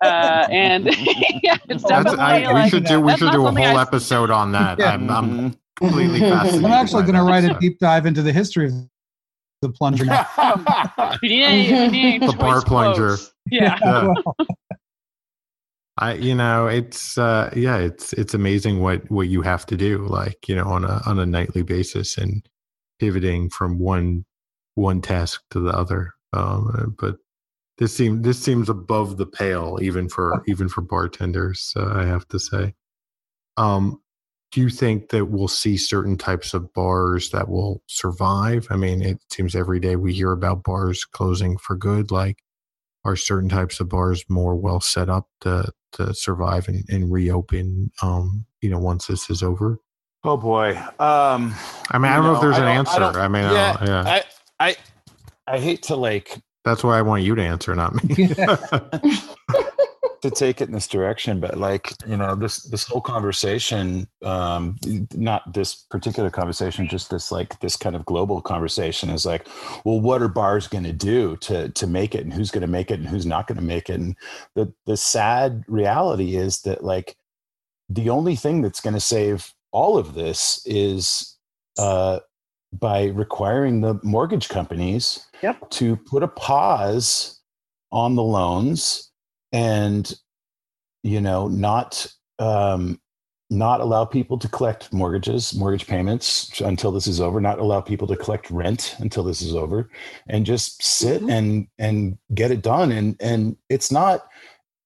Uh, 0.00 0.46
and 0.50 0.86
yeah, 1.42 1.56
it's 1.68 1.84
definitely 1.84 2.20
I, 2.20 2.52
like, 2.52 2.64
we 2.64 2.70
should 2.70 2.84
do 2.84 3.00
we 3.00 3.16
should 3.16 3.32
do 3.32 3.46
a 3.46 3.50
whole 3.50 3.58
I, 3.58 3.82
episode 3.82 4.30
on 4.30 4.52
that. 4.52 4.78
Yeah. 4.78 4.92
I'm, 4.92 5.10
I'm 5.10 5.54
completely 5.76 6.20
fascinated. 6.20 6.64
I'm 6.64 6.72
actually 6.72 7.02
going 7.02 7.16
to 7.16 7.22
write 7.22 7.44
a 7.44 7.58
deep 7.58 7.78
dive 7.78 8.06
into 8.06 8.22
the 8.22 8.32
history 8.32 8.66
of 8.66 8.72
the 9.62 9.70
plunger 9.70 10.04
now. 10.04 10.26
the 12.20 12.36
bar 12.38 12.62
plunger. 12.62 13.16
Yeah. 13.50 13.78
yeah. 13.82 14.14
I, 15.98 16.14
you 16.14 16.34
know, 16.34 16.66
it's 16.66 17.16
uh, 17.16 17.50
yeah, 17.56 17.78
it's 17.78 18.12
it's 18.12 18.34
amazing 18.34 18.80
what 18.80 19.10
what 19.10 19.28
you 19.28 19.42
have 19.42 19.64
to 19.66 19.76
do, 19.76 20.06
like 20.06 20.48
you 20.48 20.54
know, 20.54 20.66
on 20.66 20.84
a 20.84 21.00
on 21.06 21.18
a 21.18 21.26
nightly 21.26 21.62
basis 21.62 22.18
and 22.18 22.46
pivoting 22.98 23.48
from 23.50 23.78
one 23.78 24.24
one 24.74 25.00
task 25.00 25.42
to 25.50 25.60
the 25.60 25.70
other. 25.70 26.12
Um, 26.32 26.94
but 26.98 27.16
this 27.78 27.94
seems 27.96 28.22
this 28.22 28.38
seems 28.42 28.68
above 28.68 29.16
the 29.16 29.26
pale, 29.26 29.78
even 29.82 30.08
for 30.08 30.42
even 30.46 30.68
for 30.68 30.82
bartenders. 30.82 31.72
Uh, 31.76 31.92
I 31.94 32.04
have 32.04 32.28
to 32.28 32.38
say. 32.38 32.74
Um, 33.56 34.02
do 34.52 34.60
you 34.60 34.70
think 34.70 35.10
that 35.10 35.26
we'll 35.26 35.48
see 35.48 35.76
certain 35.76 36.16
types 36.16 36.54
of 36.54 36.72
bars 36.72 37.30
that 37.30 37.48
will 37.48 37.82
survive? 37.88 38.66
I 38.70 38.76
mean, 38.76 39.02
it 39.02 39.18
seems 39.30 39.54
every 39.54 39.80
day 39.80 39.96
we 39.96 40.12
hear 40.14 40.32
about 40.32 40.62
bars 40.64 41.04
closing 41.04 41.58
for 41.58 41.76
good. 41.76 42.10
Like, 42.10 42.38
are 43.06 43.16
certain 43.16 43.48
types 43.48 43.80
of 43.80 43.88
bars 43.88 44.24
more 44.28 44.56
well 44.56 44.80
set 44.80 45.08
up 45.08 45.28
to 45.40 45.70
to 45.92 46.12
survive 46.12 46.68
and, 46.68 46.84
and 46.88 47.10
reopen 47.10 47.90
um 48.02 48.44
you 48.60 48.68
know 48.68 48.78
once 48.78 49.06
this 49.06 49.30
is 49.30 49.42
over? 49.42 49.78
Oh 50.24 50.36
boy. 50.36 50.76
Um 50.98 51.54
i 51.90 51.98
mean 51.98 52.10
i 52.10 52.16
don't 52.16 52.24
know, 52.24 52.32
know 52.32 52.34
if 52.34 52.40
there's 52.40 52.58
an 52.58 52.64
answer. 52.64 53.02
I, 53.02 53.24
I 53.24 53.28
mean 53.28 53.44
yeah, 53.44 53.76
I, 53.80 53.84
yeah. 53.86 54.02
I 54.06 54.24
i 54.68 54.76
i 55.46 55.58
hate 55.58 55.82
to 55.84 55.96
like 55.96 56.36
that's 56.64 56.82
why 56.82 56.98
i 56.98 57.02
want 57.02 57.22
you 57.22 57.34
to 57.34 57.42
answer 57.42 57.74
not 57.74 57.94
me 58.02 58.28
to 60.22 60.30
take 60.30 60.60
it 60.60 60.68
in 60.68 60.74
this 60.74 60.88
direction, 60.88 61.40
but 61.40 61.58
like 61.58 61.92
you 62.06 62.16
know, 62.16 62.34
this 62.34 62.62
this 62.64 62.84
whole 62.84 63.00
conversation, 63.00 64.08
um, 64.22 64.76
not 65.14 65.52
this 65.52 65.74
particular 65.74 66.30
conversation, 66.30 66.88
just 66.88 67.10
this 67.10 67.30
like 67.30 67.58
this 67.60 67.76
kind 67.76 67.96
of 67.96 68.04
global 68.04 68.40
conversation 68.40 69.10
is 69.10 69.26
like, 69.26 69.46
well, 69.84 70.00
what 70.00 70.22
are 70.22 70.28
bars 70.28 70.68
going 70.68 70.84
to 70.84 70.92
do 70.92 71.36
to 71.38 71.68
to 71.70 71.86
make 71.86 72.14
it, 72.14 72.24
and 72.24 72.32
who's 72.32 72.50
going 72.50 72.62
to 72.62 72.66
make 72.66 72.90
it, 72.90 73.00
and 73.00 73.08
who's 73.08 73.26
not 73.26 73.46
going 73.46 73.58
to 73.58 73.64
make 73.64 73.88
it, 73.90 74.00
and 74.00 74.16
the 74.54 74.72
the 74.86 74.96
sad 74.96 75.64
reality 75.68 76.36
is 76.36 76.62
that 76.62 76.82
like 76.84 77.16
the 77.88 78.10
only 78.10 78.36
thing 78.36 78.62
that's 78.62 78.80
going 78.80 78.94
to 78.94 79.00
save 79.00 79.52
all 79.70 79.96
of 79.98 80.14
this 80.14 80.62
is 80.66 81.36
uh, 81.78 82.20
by 82.72 83.06
requiring 83.06 83.80
the 83.80 83.98
mortgage 84.02 84.48
companies 84.48 85.26
yep. 85.42 85.68
to 85.70 85.96
put 85.96 86.22
a 86.22 86.28
pause 86.28 87.40
on 87.92 88.14
the 88.16 88.22
loans 88.22 89.05
and 89.56 90.14
you 91.02 91.20
know 91.20 91.48
not 91.48 92.06
um, 92.38 93.00
not 93.48 93.80
allow 93.80 94.04
people 94.04 94.38
to 94.38 94.48
collect 94.48 94.92
mortgages 94.92 95.54
mortgage 95.54 95.86
payments 95.86 96.60
until 96.60 96.92
this 96.92 97.06
is 97.06 97.20
over 97.20 97.40
not 97.40 97.58
allow 97.58 97.80
people 97.80 98.06
to 98.06 98.16
collect 98.16 98.50
rent 98.50 98.96
until 98.98 99.22
this 99.22 99.40
is 99.40 99.54
over 99.54 99.88
and 100.28 100.44
just 100.44 100.82
sit 100.82 101.20
mm-hmm. 101.20 101.30
and 101.30 101.66
and 101.78 102.18
get 102.34 102.50
it 102.50 102.60
done 102.62 102.92
and 102.92 103.16
and 103.20 103.56
it's 103.70 103.90
not 103.90 104.28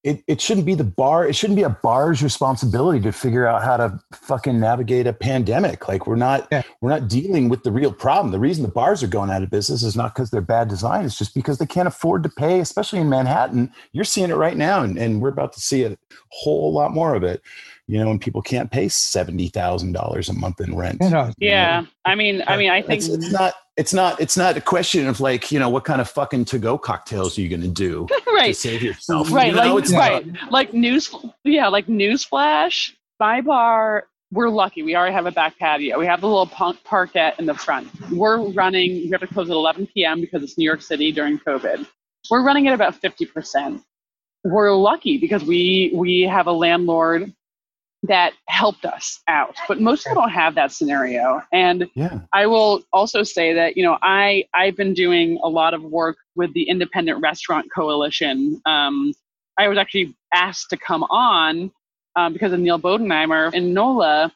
it, 0.03 0.23
it 0.27 0.41
shouldn't 0.41 0.67
be 0.67 0.75
the 0.75 0.85
bar 0.85 1.27
it 1.27 1.35
shouldn't 1.35 1.57
be 1.57 1.63
a 1.63 1.69
bar's 1.69 2.23
responsibility 2.23 3.01
to 3.01 3.13
figure 3.13 3.47
out 3.47 3.63
how 3.63 3.77
to 3.77 3.99
fucking 4.13 4.59
navigate 4.59 5.07
a 5.07 5.13
pandemic 5.13 5.89
like 5.89 6.07
we're 6.07 6.17
not 6.17 6.49
yeah. 6.51 6.63
we're 6.81 6.91
not 6.91 7.09
dealing 7.09 7.49
with 7.49 7.63
the 7.65 7.73
real 7.73 7.93
problem 7.93 8.33
the 8.33 8.39
reason 8.39 8.63
the 8.63 8.71
bars 8.71 9.03
are 9.03 9.09
going 9.09 9.31
out 9.31 9.43
of 9.43 9.51
business 9.51 9.83
is 9.83 9.97
not 9.97 10.15
because 10.15 10.31
they're 10.31 10.41
bad 10.41 10.69
design 10.69 11.05
it's 11.05 11.19
just 11.19 11.35
because 11.35 11.59
they 11.59 11.67
can't 11.67 11.89
afford 11.89 12.23
to 12.23 12.29
pay 12.29 12.61
especially 12.61 12.99
in 12.99 13.09
manhattan 13.09 13.71
you're 13.93 14.05
seeing 14.05 14.31
it 14.31 14.37
right 14.37 14.57
now 14.57 14.83
and, 14.83 14.97
and 14.97 15.21
we're 15.21 15.29
about 15.29 15.53
to 15.53 15.61
see 15.61 15.85
a 15.85 15.97
whole 16.31 16.73
lot 16.73 16.93
more 16.93 17.15
of 17.15 17.23
it 17.23 17.43
you 17.91 17.99
know, 17.99 18.09
and 18.09 18.21
people 18.21 18.41
can't 18.41 18.71
pay 18.71 18.89
seventy 18.89 19.49
thousand 19.49 19.93
dollars 19.93 20.29
a 20.29 20.33
month 20.33 20.61
in 20.61 20.77
rent. 20.77 20.99
Yeah, 21.39 21.85
I 22.05 22.15
mean, 22.15 22.45
I 22.47 22.57
mean, 22.57 22.71
I 22.71 22.83
think 22.83 22.99
it's, 23.03 23.09
it's, 23.09 23.33
not, 23.33 23.55
it's 23.81 23.95
not, 23.95 24.21
it's 24.21 24.37
not 24.37 24.59
a 24.59 24.61
question 24.61 25.09
of 25.09 25.21
like, 25.21 25.51
you 25.51 25.59
know, 25.59 25.71
what 25.71 25.85
kind 25.85 26.03
of 26.03 26.11
fucking 26.11 26.45
to 26.45 26.59
go 26.59 26.77
cocktails 26.77 27.39
are 27.39 27.41
you 27.41 27.49
going 27.49 27.63
to 27.63 27.69
do 27.69 28.07
right. 28.27 28.49
to 28.49 28.55
save 28.55 28.83
yourself? 28.83 29.33
Right, 29.33 29.47
you 29.47 29.55
know, 29.55 29.75
like, 29.75 29.89
right, 29.89 30.27
like 30.51 30.75
news, 30.75 31.15
yeah, 31.45 31.67
like 31.69 31.87
newsflash. 31.87 32.93
My 33.19 33.41
bar, 33.41 34.07
we're 34.33 34.51
lucky. 34.51 34.83
We 34.83 34.95
already 34.97 35.15
have 35.15 35.25
a 35.25 35.33
back 35.33 35.59
patio. 35.59 35.99
We 35.99 36.05
have 36.05 36.21
the 36.21 36.27
little 36.27 36.47
punk 36.47 36.85
parquet 36.85 37.33
in 37.39 37.47
the 37.47 37.55
front. 37.55 37.89
We're 38.11 38.51
running. 38.51 38.91
We 38.91 39.11
have 39.13 39.23
to 39.23 39.27
close 39.27 39.49
at 39.49 39.55
11 39.55 39.89
p.m. 39.95 40.21
because 40.21 40.43
it's 40.43 40.59
New 40.59 40.65
York 40.65 40.83
City 40.83 41.11
during 41.11 41.39
COVID. 41.39 41.87
We're 42.31 42.45
running 42.45 42.69
at 42.69 42.75
about 42.75 42.95
50 42.97 43.25
percent. 43.27 43.83
We're 44.45 44.73
lucky 44.75 45.17
because 45.17 45.43
we 45.43 45.91
we 45.95 46.21
have 46.23 46.47
a 46.49 46.53
landlord 46.53 47.33
that 48.03 48.33
helped 48.49 48.85
us 48.85 49.21
out 49.29 49.55
but 49.69 49.81
most 49.81 50.07
people 50.07 50.23
don't 50.23 50.31
have 50.31 50.55
that 50.55 50.73
scenario. 50.73 51.43
And 51.53 51.89
yeah. 51.95 52.21
i 52.33 52.47
will 52.47 52.83
also 52.93 53.23
say 53.23 53.53
that 53.53 53.77
you 53.77 53.83
know 53.83 53.99
i 54.03 54.45
i've 54.55 54.77
been 54.77 54.95
doing 54.95 55.39
a 55.43 55.49
lot 55.49 55.75
of 55.75 55.83
work 55.83 56.17
with 56.35 56.53
the 56.55 56.63
independent 56.63 57.21
restaurant 57.21 57.67
coalition. 57.75 58.61
Um, 58.67 59.13
i 59.59 59.69
was 59.69 59.79
actually 59.79 60.15
asked 60.33 60.71
to 60.71 60.77
come 60.77 61.03
on 61.05 61.71
um, 62.17 62.33
because 62.33 62.53
of 62.53 62.61
Neal 62.61 62.79
Bodenheimer 62.79 63.53
in 63.53 63.75
nola 63.75 64.33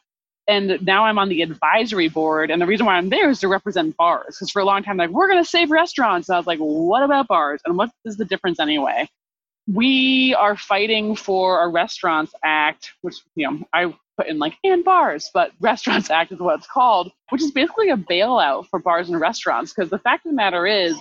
and 0.47 0.77
now 0.81 1.03
i'm 1.05 1.17
on 1.17 1.29
the 1.29 1.41
advisory 1.41 2.07
board 2.07 2.51
and 2.51 2.61
the 2.61 2.67
reason 2.67 2.85
why 2.85 2.95
i'm 2.95 3.09
there 3.09 3.29
is 3.31 3.39
to 3.39 3.47
represent 3.47 3.97
bars 3.97 4.35
because 4.35 4.51
for 4.51 4.61
a 4.61 4.65
long 4.65 4.83
time 4.83 4.97
like 4.97 5.09
we're 5.09 5.27
going 5.27 5.43
to 5.43 5.49
save 5.49 5.71
restaurants. 5.71 6.29
And 6.29 6.35
i 6.35 6.39
was 6.39 6.47
like 6.47 6.59
what 6.59 7.01
about 7.01 7.27
bars? 7.27 7.61
And 7.65 7.77
what 7.77 7.89
is 8.05 8.17
the 8.17 8.25
difference 8.25 8.59
anyway 8.59 9.09
we 9.67 10.35
are 10.35 10.55
fighting 10.55 11.15
for 11.15 11.63
a 11.63 11.67
restaurants 11.67 12.33
act 12.43 12.91
which 13.01 13.15
you 13.35 13.49
know 13.49 13.59
i 13.73 13.93
put 14.17 14.27
in 14.27 14.39
like 14.39 14.55
and 14.63 14.83
bars, 14.83 15.29
but 15.33 15.51
Restaurants 15.59 16.09
Act 16.09 16.31
is 16.31 16.39
what 16.39 16.59
it's 16.59 16.67
called, 16.67 17.11
which 17.29 17.41
is 17.41 17.51
basically 17.51 17.89
a 17.89 17.97
bailout 17.97 18.67
for 18.69 18.79
bars 18.79 19.09
and 19.09 19.19
restaurants. 19.19 19.73
Because 19.73 19.89
the 19.89 19.99
fact 19.99 20.25
of 20.25 20.31
the 20.31 20.35
matter 20.35 20.65
is, 20.65 20.95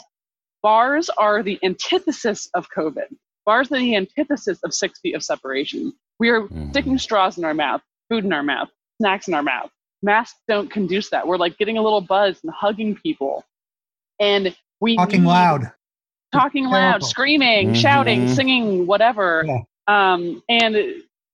bars 0.62 1.10
are 1.10 1.42
the 1.42 1.58
antithesis 1.62 2.48
of 2.54 2.66
COVID. 2.76 3.14
Bars 3.46 3.70
are 3.70 3.78
the 3.78 3.96
antithesis 3.96 4.58
of 4.64 4.74
six 4.74 5.00
feet 5.00 5.14
of 5.14 5.22
separation. 5.22 5.92
We 6.18 6.30
are 6.30 6.42
mm-hmm. 6.42 6.70
sticking 6.70 6.98
straws 6.98 7.36
in 7.38 7.44
our 7.44 7.54
mouth, 7.54 7.82
food 8.08 8.24
in 8.24 8.32
our 8.32 8.42
mouth, 8.42 8.68
snacks 9.00 9.28
in 9.28 9.34
our 9.34 9.42
mouth. 9.42 9.70
Masks 10.02 10.38
don't 10.48 10.70
conduce 10.70 11.10
that. 11.10 11.26
We're 11.26 11.36
like 11.36 11.58
getting 11.58 11.78
a 11.78 11.82
little 11.82 12.00
buzz 12.00 12.38
and 12.42 12.52
hugging 12.52 12.96
people. 12.96 13.44
And 14.20 14.54
we 14.80 14.96
talking 14.96 15.24
loud. 15.24 15.72
Talking 16.34 16.66
loud, 16.66 17.04
screaming, 17.04 17.68
mm-hmm. 17.68 17.74
shouting, 17.74 18.28
singing, 18.28 18.86
whatever. 18.86 19.44
Yeah. 19.46 19.62
Um, 19.86 20.42
and 20.48 20.76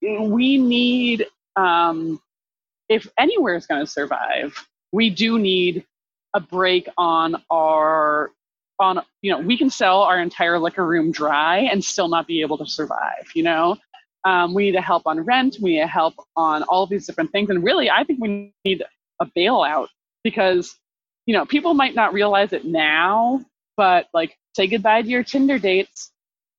we 0.03 0.59
need 0.59 1.27
um, 1.57 2.21
if 2.89 3.09
anywhere 3.19 3.55
is 3.55 3.67
going 3.67 3.85
to 3.85 3.91
survive, 3.91 4.67
we 4.93 5.11
do 5.11 5.39
need 5.39 5.85
a 6.35 6.41
break 6.41 6.89
on 6.97 7.43
our 7.51 8.31
on 8.79 9.01
you 9.23 9.31
know 9.31 9.39
we 9.39 9.57
can 9.59 9.69
sell 9.69 10.03
our 10.03 10.19
entire 10.21 10.59
liquor 10.59 10.87
room 10.87 11.13
dry 11.13 11.59
and 11.59 11.85
still 11.85 12.09
not 12.09 12.27
be 12.27 12.41
able 12.41 12.57
to 12.57 12.67
survive 12.67 13.29
you 13.35 13.43
know 13.43 13.77
um, 14.25 14.55
we 14.55 14.65
need 14.65 14.73
to 14.73 14.81
help 14.81 15.03
on 15.07 15.21
rent 15.21 15.57
we 15.61 15.75
need 15.75 15.81
to 15.81 15.87
help 15.87 16.15
on 16.37 16.63
all 16.65 16.87
these 16.87 17.07
different 17.07 17.31
things 17.31 17.51
and 17.51 17.63
really 17.63 17.91
i 17.91 18.05
think 18.05 18.21
we 18.21 18.53
need 18.65 18.83
a 19.21 19.27
bailout 19.37 19.89
because 20.25 20.79
you 21.27 21.35
know 21.35 21.45
people 21.45 21.75
might 21.75 21.95
not 21.95 22.13
realize 22.13 22.53
it 22.53 22.65
now 22.65 23.45
but 23.77 24.07
like 24.15 24.37
say 24.57 24.67
goodbye 24.67 25.03
to 25.03 25.09
your 25.09 25.25
tinder 25.25 25.59
dates 25.59 26.11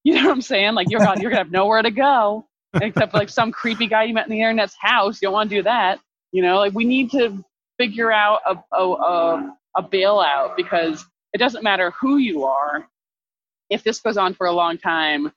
you 0.03 0.13
know 0.13 0.25
what 0.25 0.31
i'm 0.31 0.41
saying 0.41 0.73
like 0.73 0.89
you're 0.89 0.99
gonna, 0.99 1.21
you're 1.21 1.31
gonna 1.31 1.43
have 1.43 1.51
nowhere 1.51 1.81
to 1.81 1.91
go 1.91 2.45
except 2.75 3.11
for 3.11 3.17
like 3.17 3.29
some 3.29 3.51
creepy 3.51 3.87
guy 3.87 4.03
you 4.03 4.13
met 4.13 4.25
in 4.25 4.31
the 4.31 4.39
internet's 4.39 4.75
house. 4.79 5.21
You 5.21 5.27
don't 5.27 5.33
want 5.33 5.49
to 5.49 5.57
do 5.57 5.63
that. 5.63 5.99
You 6.31 6.41
know, 6.41 6.57
like 6.57 6.73
we 6.73 6.85
need 6.85 7.11
to 7.11 7.43
figure 7.77 8.11
out 8.11 8.41
a, 8.47 8.55
a, 8.75 8.91
a, 8.93 9.55
a 9.77 9.83
bailout 9.83 10.55
because 10.55 11.05
it 11.33 11.37
doesn't 11.37 11.63
matter 11.63 11.91
who 11.99 12.17
you 12.17 12.45
are. 12.45 12.87
If 13.69 13.83
this 13.83 13.99
goes 13.99 14.17
on 14.17 14.33
for 14.33 14.47
a 14.47 14.51
long 14.51 14.77
time, 14.77 15.31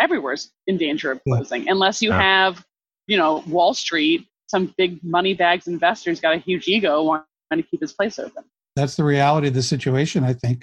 everywhere's 0.00 0.50
in 0.66 0.78
danger 0.78 1.12
of 1.12 1.20
hmm. 1.24 1.34
closing 1.34 1.68
unless 1.68 2.00
you 2.00 2.12
have, 2.12 2.64
you 3.06 3.16
know, 3.16 3.42
Wall 3.46 3.74
Street, 3.74 4.26
some 4.46 4.74
big 4.78 5.02
money 5.04 5.34
bags 5.34 5.66
investors 5.66 6.20
got 6.20 6.34
a 6.34 6.38
huge 6.38 6.68
ego 6.68 7.02
wanting 7.02 7.24
to 7.52 7.62
keep 7.62 7.80
his 7.80 7.92
place 7.92 8.18
open. 8.18 8.44
That's 8.76 8.96
the 8.96 9.04
reality 9.04 9.48
of 9.48 9.54
the 9.54 9.62
situation, 9.62 10.24
I 10.24 10.32
think. 10.32 10.62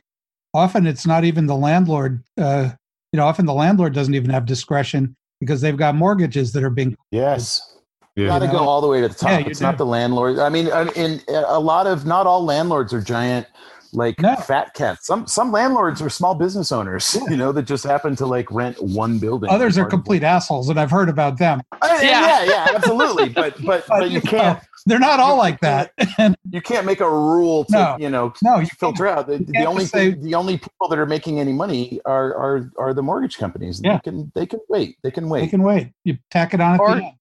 Often 0.54 0.88
it's 0.88 1.06
not 1.06 1.24
even 1.24 1.46
the 1.46 1.56
landlord, 1.56 2.24
uh, 2.38 2.72
you 3.12 3.18
know, 3.18 3.26
often 3.26 3.46
the 3.46 3.54
landlord 3.54 3.94
doesn't 3.94 4.16
even 4.16 4.30
have 4.30 4.46
discretion 4.46 5.16
because 5.40 5.62
they've 5.62 5.78
got 5.78 5.96
mortgages 5.96 6.52
that 6.54 6.64
are 6.64 6.70
being 6.70 6.98
yes 7.12 7.78
yeah. 8.18 8.24
You 8.24 8.30
got 8.30 8.40
to 8.40 8.48
go 8.48 8.68
all 8.68 8.82
the 8.82 8.88
way 8.88 9.00
to 9.02 9.08
the 9.08 9.14
top. 9.14 9.30
Yeah, 9.30 9.48
it's 9.48 9.60
do. 9.60 9.66
not 9.66 9.78
the 9.78 9.86
landlord. 9.86 10.40
I 10.40 10.50
mean, 10.50 10.70
in 10.96 11.22
a 11.30 11.60
lot 11.60 11.86
of 11.86 12.08
not 12.08 12.26
all 12.26 12.44
landlords 12.44 12.92
are 12.92 13.00
giant 13.00 13.46
like 13.94 14.20
no. 14.22 14.36
fat 14.36 14.74
cats. 14.74 15.06
Some 15.06 15.28
some 15.28 15.52
landlords 15.52 16.02
are 16.02 16.10
small 16.10 16.36
business 16.36 16.72
owners, 16.72 17.16
yeah. 17.16 17.24
you 17.30 17.38
know, 17.38 17.52
that 17.52 17.64
just 17.64 17.84
happen 17.84 18.16
to 18.18 18.26
like 18.26 18.50
rent 18.52 18.82
one 18.82 19.20
building. 19.20 19.50
Others 19.50 19.78
are 19.78 19.86
complete 19.86 20.24
assholes, 20.24 20.70
and 20.70 20.80
I've 20.80 20.92
heard 20.92 21.10
about 21.10 21.38
them. 21.38 21.62
Uh, 21.72 22.00
yeah. 22.02 22.02
yeah, 22.02 22.44
yeah, 22.44 22.68
absolutely. 22.76 23.30
But 23.38 23.64
but 23.64 23.86
but 23.88 24.10
you 24.10 24.22
can't. 24.22 24.60
They're 24.86 25.00
not 25.00 25.20
all 25.20 25.38
like 25.38 25.60
that. 25.60 25.92
you 26.50 26.62
can't 26.62 26.86
make 26.86 27.02
a 27.02 27.10
rule 27.10 27.66
to 27.66 27.72
no, 27.72 27.98
you 28.00 28.10
know 28.10 28.34
no, 28.42 28.60
you 28.60 28.68
filter 28.80 29.06
out. 29.06 29.28
The, 29.28 29.38
the 29.38 29.66
only 29.66 29.86
say, 29.86 30.12
thing, 30.12 30.24
the 30.24 30.34
only 30.34 30.58
people 30.58 30.88
that 30.88 30.98
are 30.98 31.06
making 31.06 31.40
any 31.40 31.54
money 31.54 32.00
are 32.06 32.34
are 32.36 32.72
are 32.78 32.94
the 32.94 33.04
mortgage 33.04 33.38
companies. 33.38 33.82
Yeah. 33.84 33.96
They 33.96 34.00
can 34.00 34.32
they 34.34 34.46
can 34.46 34.60
wait. 34.70 34.98
They 35.04 35.12
can 35.12 35.30
wait. 35.30 35.42
They 35.42 35.48
can 35.48 35.64
wait. 35.64 35.92
You 36.04 36.18
tack 36.32 36.54
it 36.54 36.62
on 36.62 36.76
at 36.76 36.80
or, 36.80 36.96
the 36.96 37.04
end. 37.04 37.14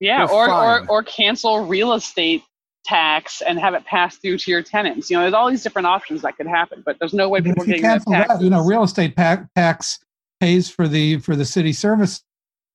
Yeah, 0.00 0.26
or, 0.30 0.48
or 0.48 0.86
or 0.88 1.02
cancel 1.02 1.66
real 1.66 1.92
estate 1.94 2.42
tax 2.88 3.42
and 3.42 3.58
have 3.58 3.74
it 3.74 3.84
passed 3.84 4.22
through 4.22 4.38
to 4.38 4.50
your 4.50 4.62
tenants. 4.62 5.10
You 5.10 5.16
know, 5.16 5.22
there's 5.22 5.34
all 5.34 5.50
these 5.50 5.62
different 5.62 5.86
options 5.86 6.22
that 6.22 6.36
could 6.36 6.46
happen, 6.46 6.82
but 6.84 6.98
there's 6.98 7.12
no 7.12 7.28
way 7.28 7.40
people 7.40 7.64
can 7.64 7.80
cancel 7.80 8.12
that. 8.12 8.40
You 8.40 8.50
know, 8.50 8.64
real 8.64 8.82
estate 8.82 9.14
tax 9.16 9.98
pays 10.40 10.70
for 10.70 10.88
the 10.88 11.18
for 11.18 11.36
the 11.36 11.44
city 11.44 11.72
service. 11.72 12.22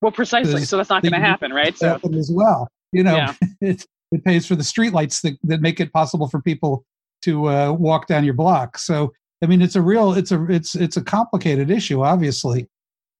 Well, 0.02 0.12
precisely. 0.12 0.66
So 0.66 0.78
that's 0.78 0.90
not 0.90 1.02
going 1.02 1.14
to 1.14 1.20
happen, 1.20 1.52
right? 1.52 1.78
So 1.78 2.00
as 2.14 2.30
well, 2.32 2.68
you 2.92 3.04
know, 3.04 3.16
yeah. 3.16 3.34
it 3.62 3.86
it 4.12 4.24
pays 4.24 4.46
for 4.46 4.56
the 4.56 4.64
streetlights 4.64 5.22
that 5.22 5.38
that 5.44 5.62
make 5.62 5.80
it 5.80 5.92
possible 5.92 6.28
for 6.28 6.42
people 6.42 6.86
to 7.24 7.50
uh, 7.50 7.72
walk 7.72 8.08
down 8.08 8.24
your 8.24 8.34
block. 8.34 8.78
So 8.78 9.14
I 9.44 9.48
mean, 9.48 9.62
it's 9.62 9.76
a 9.76 9.82
real, 9.82 10.14
it's 10.14 10.32
a 10.32 10.46
it's 10.50 10.76
it's 10.76 10.98
a 10.98 11.04
complicated 11.04 11.72
issue, 11.72 12.04
obviously. 12.04 12.68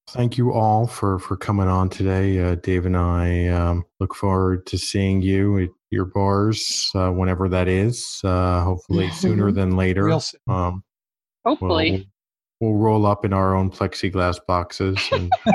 Thank 0.10 0.38
you 0.38 0.52
all 0.52 0.86
for 0.86 1.18
for 1.18 1.38
coming 1.38 1.68
on 1.68 1.90
today. 1.90 2.40
Uh, 2.40 2.56
Dave 2.56 2.86
and 2.86 2.98
I 2.98 3.48
um, 3.48 3.84
look 4.00 4.14
forward 4.14 4.66
to 4.68 4.78
seeing 4.78 5.22
you 5.22 5.60
at 5.60 5.70
your 5.92 6.06
bars 6.06 6.92
uh, 6.94 7.10
whenever 7.10 7.48
that 7.50 7.68
is. 7.68 8.20
Uh, 8.24 8.64
hopefully 8.64 9.10
sooner 9.12 9.52
than 9.54 9.78
later. 9.78 10.12
Um, 10.48 10.84
hopefully, 11.46 12.10
we'll, 12.60 12.72
we'll, 12.72 12.80
roll 12.80 13.06
up 13.06 13.24
in 13.24 13.34
our 13.34 13.56
own 13.56 13.72
plexiglass 13.72 14.40
boxes 14.46 15.00
and 15.12 15.32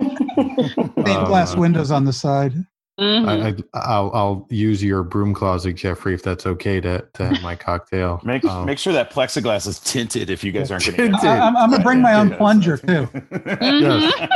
stained 0.00 1.26
glass 1.26 1.56
uh, 1.56 1.60
windows 1.60 1.90
on 1.90 2.04
the 2.04 2.12
side. 2.12 2.54
Mm-hmm. 3.00 3.60
I, 3.72 4.00
will 4.00 4.14
I'll 4.14 4.46
use 4.50 4.84
your 4.84 5.02
broom 5.02 5.32
closet, 5.32 5.72
Jeffrey, 5.72 6.12
if 6.12 6.22
that's 6.22 6.46
okay 6.46 6.80
to, 6.82 7.02
to 7.14 7.28
have 7.28 7.42
my 7.42 7.56
cocktail. 7.56 8.20
make 8.24 8.44
um, 8.44 8.66
make 8.66 8.78
sure 8.78 8.92
that 8.92 9.10
plexiglass 9.10 9.66
is 9.66 9.80
tinted 9.80 10.28
if 10.28 10.44
you 10.44 10.52
guys 10.52 10.70
aren't 10.70 10.84
going 10.94 11.12
to. 11.12 11.28
I'm, 11.28 11.56
I'm 11.56 11.70
going 11.70 11.80
to 11.80 11.84
bring 11.84 12.02
my 12.02 12.14
own 12.14 12.30
plunger 12.30 12.76
too. 12.76 13.08
yes, 13.42 14.28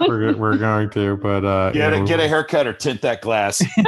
we're, 0.00 0.34
we're 0.34 0.56
going 0.56 0.88
to, 0.90 1.18
but 1.18 1.44
uh, 1.44 1.72
get 1.72 1.92
a, 1.92 2.02
get 2.04 2.20
a 2.20 2.28
haircut 2.28 2.66
or 2.66 2.72
tint 2.72 3.02
that 3.02 3.20
glass. 3.20 3.60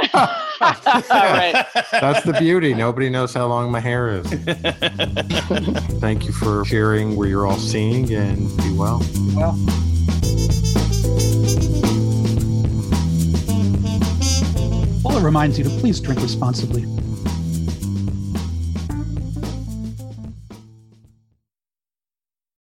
right. 0.61 1.65
That's 1.91 2.23
the 2.23 2.35
beauty. 2.39 2.75
Nobody 2.75 3.09
knows 3.09 3.33
how 3.33 3.47
long 3.47 3.71
my 3.71 3.79
hair 3.79 4.09
is. 4.09 4.27
Thank 5.99 6.25
you 6.25 6.33
for 6.33 6.63
sharing 6.65 7.15
where 7.15 7.27
you're 7.27 7.47
all 7.47 7.57
seeing, 7.57 8.13
and 8.13 8.55
be 8.57 8.71
well. 8.73 9.03
Well. 9.35 9.57
Bulleit 15.03 15.21
reminds 15.21 15.57
you 15.57 15.65
to 15.65 15.69
please 15.81 15.99
drink 15.99 16.21
responsibly. 16.21 16.85